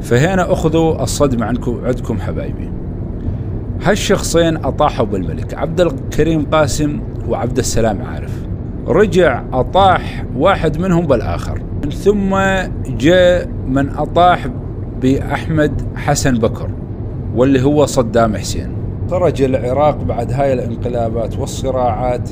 فهنا 0.00 0.52
أخذوا 0.52 1.02
الصدمة 1.02 1.46
عنكم 1.46 1.80
عندكم 1.84 2.18
حبايبي. 2.18 2.70
هالشخصين 3.82 4.56
أطاحوا 4.56 5.06
بالملك. 5.06 5.54
عبد 5.54 5.80
الكريم 5.80 6.46
قاسم 6.46 7.00
وعبد 7.28 7.58
السلام 7.58 8.02
عارف. 8.02 8.46
رجع 8.86 9.42
أطاح 9.52 10.24
واحد 10.36 10.78
منهم 10.78 11.06
بالآخر. 11.06 11.62
من 11.84 11.90
ثم 11.90 12.36
جاء 12.98 13.48
من 13.66 13.88
أطاح 13.88 14.46
بأحمد 15.02 15.82
حسن 15.96 16.38
بكر 16.38 16.70
واللي 17.34 17.62
هو 17.62 17.86
صدام 17.86 18.36
حسين. 18.36 18.76
خرج 19.10 19.42
العراق 19.42 20.02
بعد 20.02 20.32
هاي 20.32 20.52
الانقلابات 20.52 21.38
والصراعات 21.38 22.30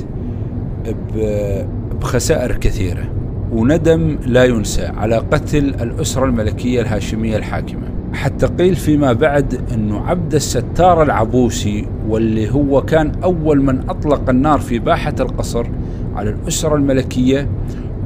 بخسائر 2.01 2.51
كثيرة. 2.51 3.03
وندم 3.51 4.17
لا 4.25 4.45
ينسى 4.45 4.85
على 4.85 5.17
قتل 5.17 5.57
الأسرة 5.57 6.25
الملكية 6.25 6.81
الهاشمية 6.81 7.37
الحاكمة. 7.37 7.87
حتى 8.13 8.45
قيل 8.45 8.75
فيما 8.75 9.13
بعد 9.13 9.61
أنه 9.73 9.99
عبد 9.99 10.35
الستار 10.35 11.03
العبوسي 11.03 11.87
واللي 12.07 12.51
هو 12.51 12.81
كان 12.81 13.11
أول 13.23 13.61
من 13.61 13.89
أطلق 13.89 14.29
النار 14.29 14.59
في 14.59 14.79
باحة 14.79 15.15
القصر 15.19 15.67
على 16.15 16.29
الأسرة 16.29 16.75
الملكية 16.75 17.49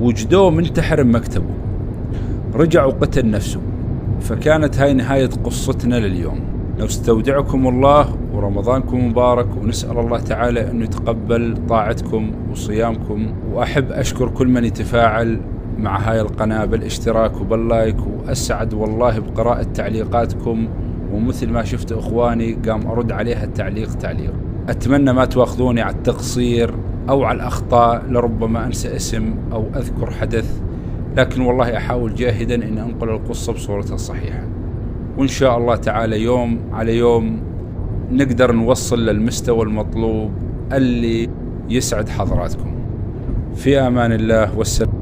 وجدوه 0.01 0.49
منتحر 0.49 1.03
بمكتبه. 1.03 1.53
رجع 2.53 2.85
وقتل 2.85 3.29
نفسه. 3.29 3.61
فكانت 4.21 4.77
هاي 4.77 4.93
نهاية 4.93 5.29
قصتنا 5.43 5.95
لليوم. 5.95 6.39
نستودعكم 6.79 7.67
الله 7.67 8.17
ورمضانكم 8.33 9.07
مبارك 9.07 9.47
ونسأل 9.61 9.99
الله 9.99 10.19
تعالى 10.19 10.71
أنه 10.71 10.83
يتقبل 10.83 11.57
طاعتكم 11.69 12.31
وصيامكم 12.51 13.33
وأحب 13.53 13.91
أشكر 13.91 14.29
كل 14.29 14.47
من 14.47 14.65
يتفاعل 14.65 15.41
مع 15.77 15.99
هاي 15.99 16.21
القناة 16.21 16.65
بالاشتراك 16.65 17.41
وباللايك 17.41 17.97
وأسعد 17.99 18.73
والله 18.73 19.19
بقراءة 19.19 19.63
تعليقاتكم 19.63 20.67
ومثل 21.13 21.49
ما 21.49 21.63
شفت 21.63 21.91
إخواني 21.91 22.53
قام 22.53 22.87
أرد 22.87 23.11
عليها 23.11 23.43
التعليق 23.43 23.93
تعليق. 23.93 24.33
أتمنى 24.69 25.13
ما 25.13 25.25
تواخذوني 25.25 25.81
على 25.81 25.95
التقصير 25.95 26.73
أو 27.09 27.23
على 27.23 27.35
الأخطاء 27.35 28.05
لربما 28.09 28.65
أنسى 28.65 28.95
اسم 28.95 29.35
أو 29.53 29.65
أذكر 29.75 30.11
حدث 30.11 30.61
لكن 31.17 31.41
والله 31.41 31.77
أحاول 31.77 32.15
جاهدا 32.15 32.55
أن 32.55 32.77
أنقل 32.77 33.09
القصة 33.09 33.53
بصورتها 33.53 33.95
الصحيحة 33.95 34.43
وإن 35.17 35.27
شاء 35.27 35.57
الله 35.57 35.75
تعالى 35.75 36.21
يوم 36.21 36.59
على 36.73 36.97
يوم 36.97 37.48
نقدر 38.11 38.51
نوصل 38.51 39.05
للمستوى 39.05 39.63
المطلوب 39.63 40.31
اللي 40.73 41.29
يسعد 41.69 42.09
حضراتكم. 42.09 42.75
في 43.55 43.79
أمان 43.79 44.11
الله 44.11 44.57
والسلام 44.57 44.98